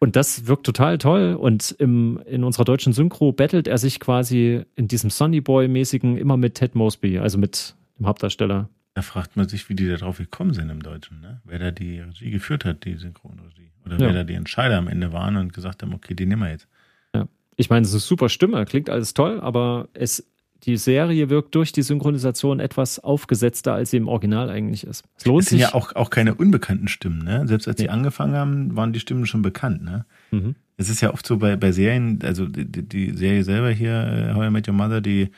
[0.00, 1.34] Und das wirkt total toll.
[1.34, 6.36] Und im, in unserer deutschen Synchro bettelt er sich quasi in diesem Sonny Boy-mäßigen immer
[6.36, 8.68] mit Ted Mosby, also mit dem Hauptdarsteller.
[8.94, 11.40] Da fragt man sich, wie die da drauf gekommen sind im Deutschen, ne?
[11.44, 13.70] Wer da die Regie geführt hat, die Synchronregie.
[13.86, 14.06] Oder ja.
[14.06, 16.68] wer da die Entscheider am Ende waren und gesagt haben, okay, die nehmen wir jetzt.
[17.14, 17.28] Ja.
[17.56, 20.26] Ich meine, es ist eine super Stimme, klingt alles toll, aber es
[20.64, 25.04] die Serie wirkt durch die Synchronisation etwas aufgesetzter, als sie im Original eigentlich ist.
[25.16, 25.68] Es lohnt es sind sich.
[25.68, 27.46] ja auch, auch keine unbekannten Stimmen, ne?
[27.46, 27.92] Selbst als sie ja.
[27.92, 30.04] angefangen haben, waren die Stimmen schon bekannt, ne?
[30.30, 30.56] Mhm.
[30.76, 34.34] Es ist ja oft so bei, bei Serien, also die, die Serie selber hier, äh,
[34.34, 35.30] How I Met Your Mother, die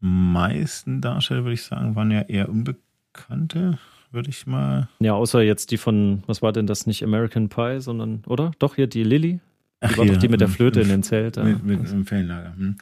[0.00, 3.78] meisten Darsteller, würde ich sagen, waren ja eher Unbekannte,
[4.12, 4.88] würde ich mal.
[5.00, 8.52] Ja, außer jetzt die von, was war denn das, nicht American Pie, sondern, oder?
[8.58, 9.32] Doch, hier die Lilly.
[9.34, 9.40] Die
[9.80, 11.36] Ach, war hier, doch die mit der Flöte im, in den Zelt.
[11.36, 12.54] Mit, mit, Im Ferienlager.
[12.56, 12.76] Hm.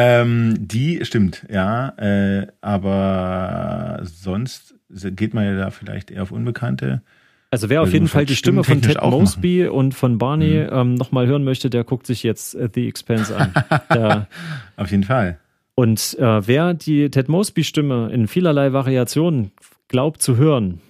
[0.00, 7.02] Ähm, die stimmt, ja, äh, aber sonst geht man ja da vielleicht eher auf Unbekannte.
[7.50, 9.70] Also wer auf jeden Fall die Stimme von Ted Mosby machen.
[9.72, 10.68] und von Barney mhm.
[10.70, 13.52] ähm, nochmal hören möchte, der guckt sich jetzt äh, The Expense an.
[13.92, 14.28] Der,
[14.76, 15.40] auf jeden Fall.
[15.74, 19.50] Und äh, wer die Ted Mosby-Stimme in vielerlei Variationen
[19.88, 20.80] glaubt zu hören,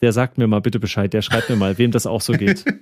[0.00, 2.64] der sagt mir mal bitte Bescheid, der schreibt mir mal, wem das auch so geht.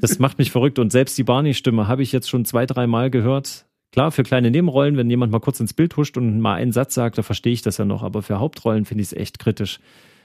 [0.00, 0.78] Das macht mich verrückt.
[0.78, 3.66] Und selbst die Barney-Stimme habe ich jetzt schon zwei, drei Mal gehört.
[3.92, 6.94] Klar, für kleine Nebenrollen, wenn jemand mal kurz ins Bild huscht und mal einen Satz
[6.94, 9.80] sagt, da verstehe ich das ja noch, aber für Hauptrollen finde ich es echt kritisch.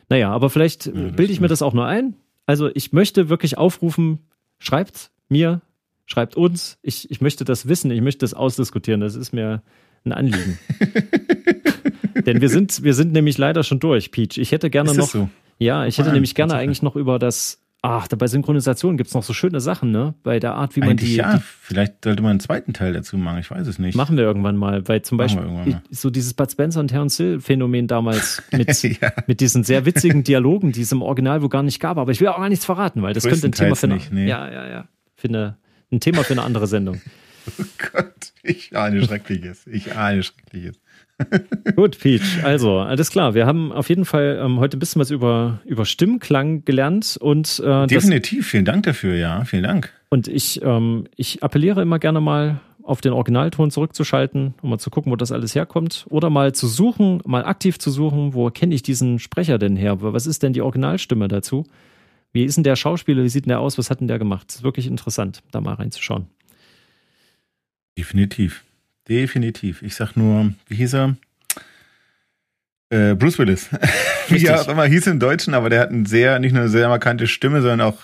[0.07, 2.15] Naja, aber vielleicht ja, bilde ich mir das auch nur ein.
[2.45, 4.19] Also ich möchte wirklich aufrufen,
[4.59, 5.61] schreibt mir,
[6.05, 6.77] schreibt uns.
[6.83, 9.01] Ich, ich möchte das wissen, ich möchte das ausdiskutieren.
[9.01, 9.63] Das ist mir
[10.05, 10.59] ein Anliegen.
[12.25, 14.37] Denn wir sind, wir sind nämlich leider schon durch, Peach.
[14.37, 15.09] Ich hätte gerne noch.
[15.09, 15.29] So?
[15.57, 19.21] Ja, ich hätte nämlich gerne eigentlich noch über das Ach, bei Synchronisation gibt es noch
[19.21, 20.15] so schöne Sachen, ne?
[20.23, 22.93] Bei der Art, wie man Eigentlich die, ja, die, vielleicht sollte man einen zweiten Teil
[22.93, 23.95] dazu machen, ich weiß es nicht.
[23.95, 25.43] Machen wir irgendwann mal, weil zum Beispiel
[25.91, 29.11] so dieses Bud Spencer und Terence Hill Phänomen damals mit, ja.
[29.27, 32.19] mit diesen sehr witzigen Dialogen, die es im Original wo gar nicht gab, aber ich
[32.21, 34.27] will auch gar nichts verraten, weil das könnte ein Thema für eine, nicht, nee.
[34.27, 35.57] ja, ja, ja, für eine,
[35.91, 37.01] ein Thema für eine andere Sendung.
[37.59, 40.79] Oh Gott, ich ahne Schreckliches, ich ahne Schreckliches.
[41.75, 42.43] Gut, Peach.
[42.43, 43.33] Also, alles klar.
[43.33, 47.61] Wir haben auf jeden Fall ähm, heute ein bisschen was über, über Stimmklang gelernt und
[47.65, 48.39] äh, definitiv.
[48.39, 49.45] Das, vielen Dank dafür, ja.
[49.45, 49.93] Vielen Dank.
[50.09, 54.89] Und ich, ähm, ich appelliere immer gerne mal auf den Originalton zurückzuschalten, um mal zu
[54.89, 56.05] gucken, wo das alles herkommt.
[56.09, 60.01] Oder mal zu suchen, mal aktiv zu suchen, wo kenne ich diesen Sprecher denn her?
[60.01, 61.65] Was ist denn die Originalstimme dazu?
[62.31, 63.23] Wie ist denn der Schauspieler?
[63.23, 63.77] Wie sieht denn der aus?
[63.77, 64.49] Was hat denn der gemacht?
[64.49, 66.27] Das ist wirklich interessant, da mal reinzuschauen.
[67.97, 68.63] Definitiv.
[69.07, 69.81] Definitiv.
[69.81, 71.15] Ich sag nur, wie hieß er?
[72.89, 73.69] Äh, Bruce Willis.
[74.29, 76.69] wie er auch immer hieß im Deutschen, aber der hat ein sehr, nicht nur eine
[76.69, 77.97] sehr markante Stimme, sondern auch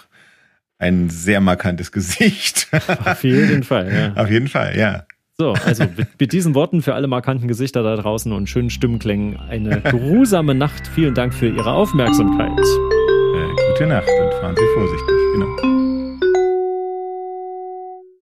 [0.80, 2.68] ein sehr markantes Gesicht.
[3.06, 4.22] Auf jeden Fall, ja.
[4.22, 5.06] Auf jeden Fall, ja.
[5.38, 5.86] So, also
[6.20, 10.88] mit, diesen Worten für alle markanten Gesichter da draußen und schönen Stimmklängen eine geruhsame Nacht.
[10.88, 12.60] Vielen Dank für Ihre Aufmerksamkeit.
[12.60, 15.71] Äh, gute Nacht und fahren Sie vorsichtig, genau.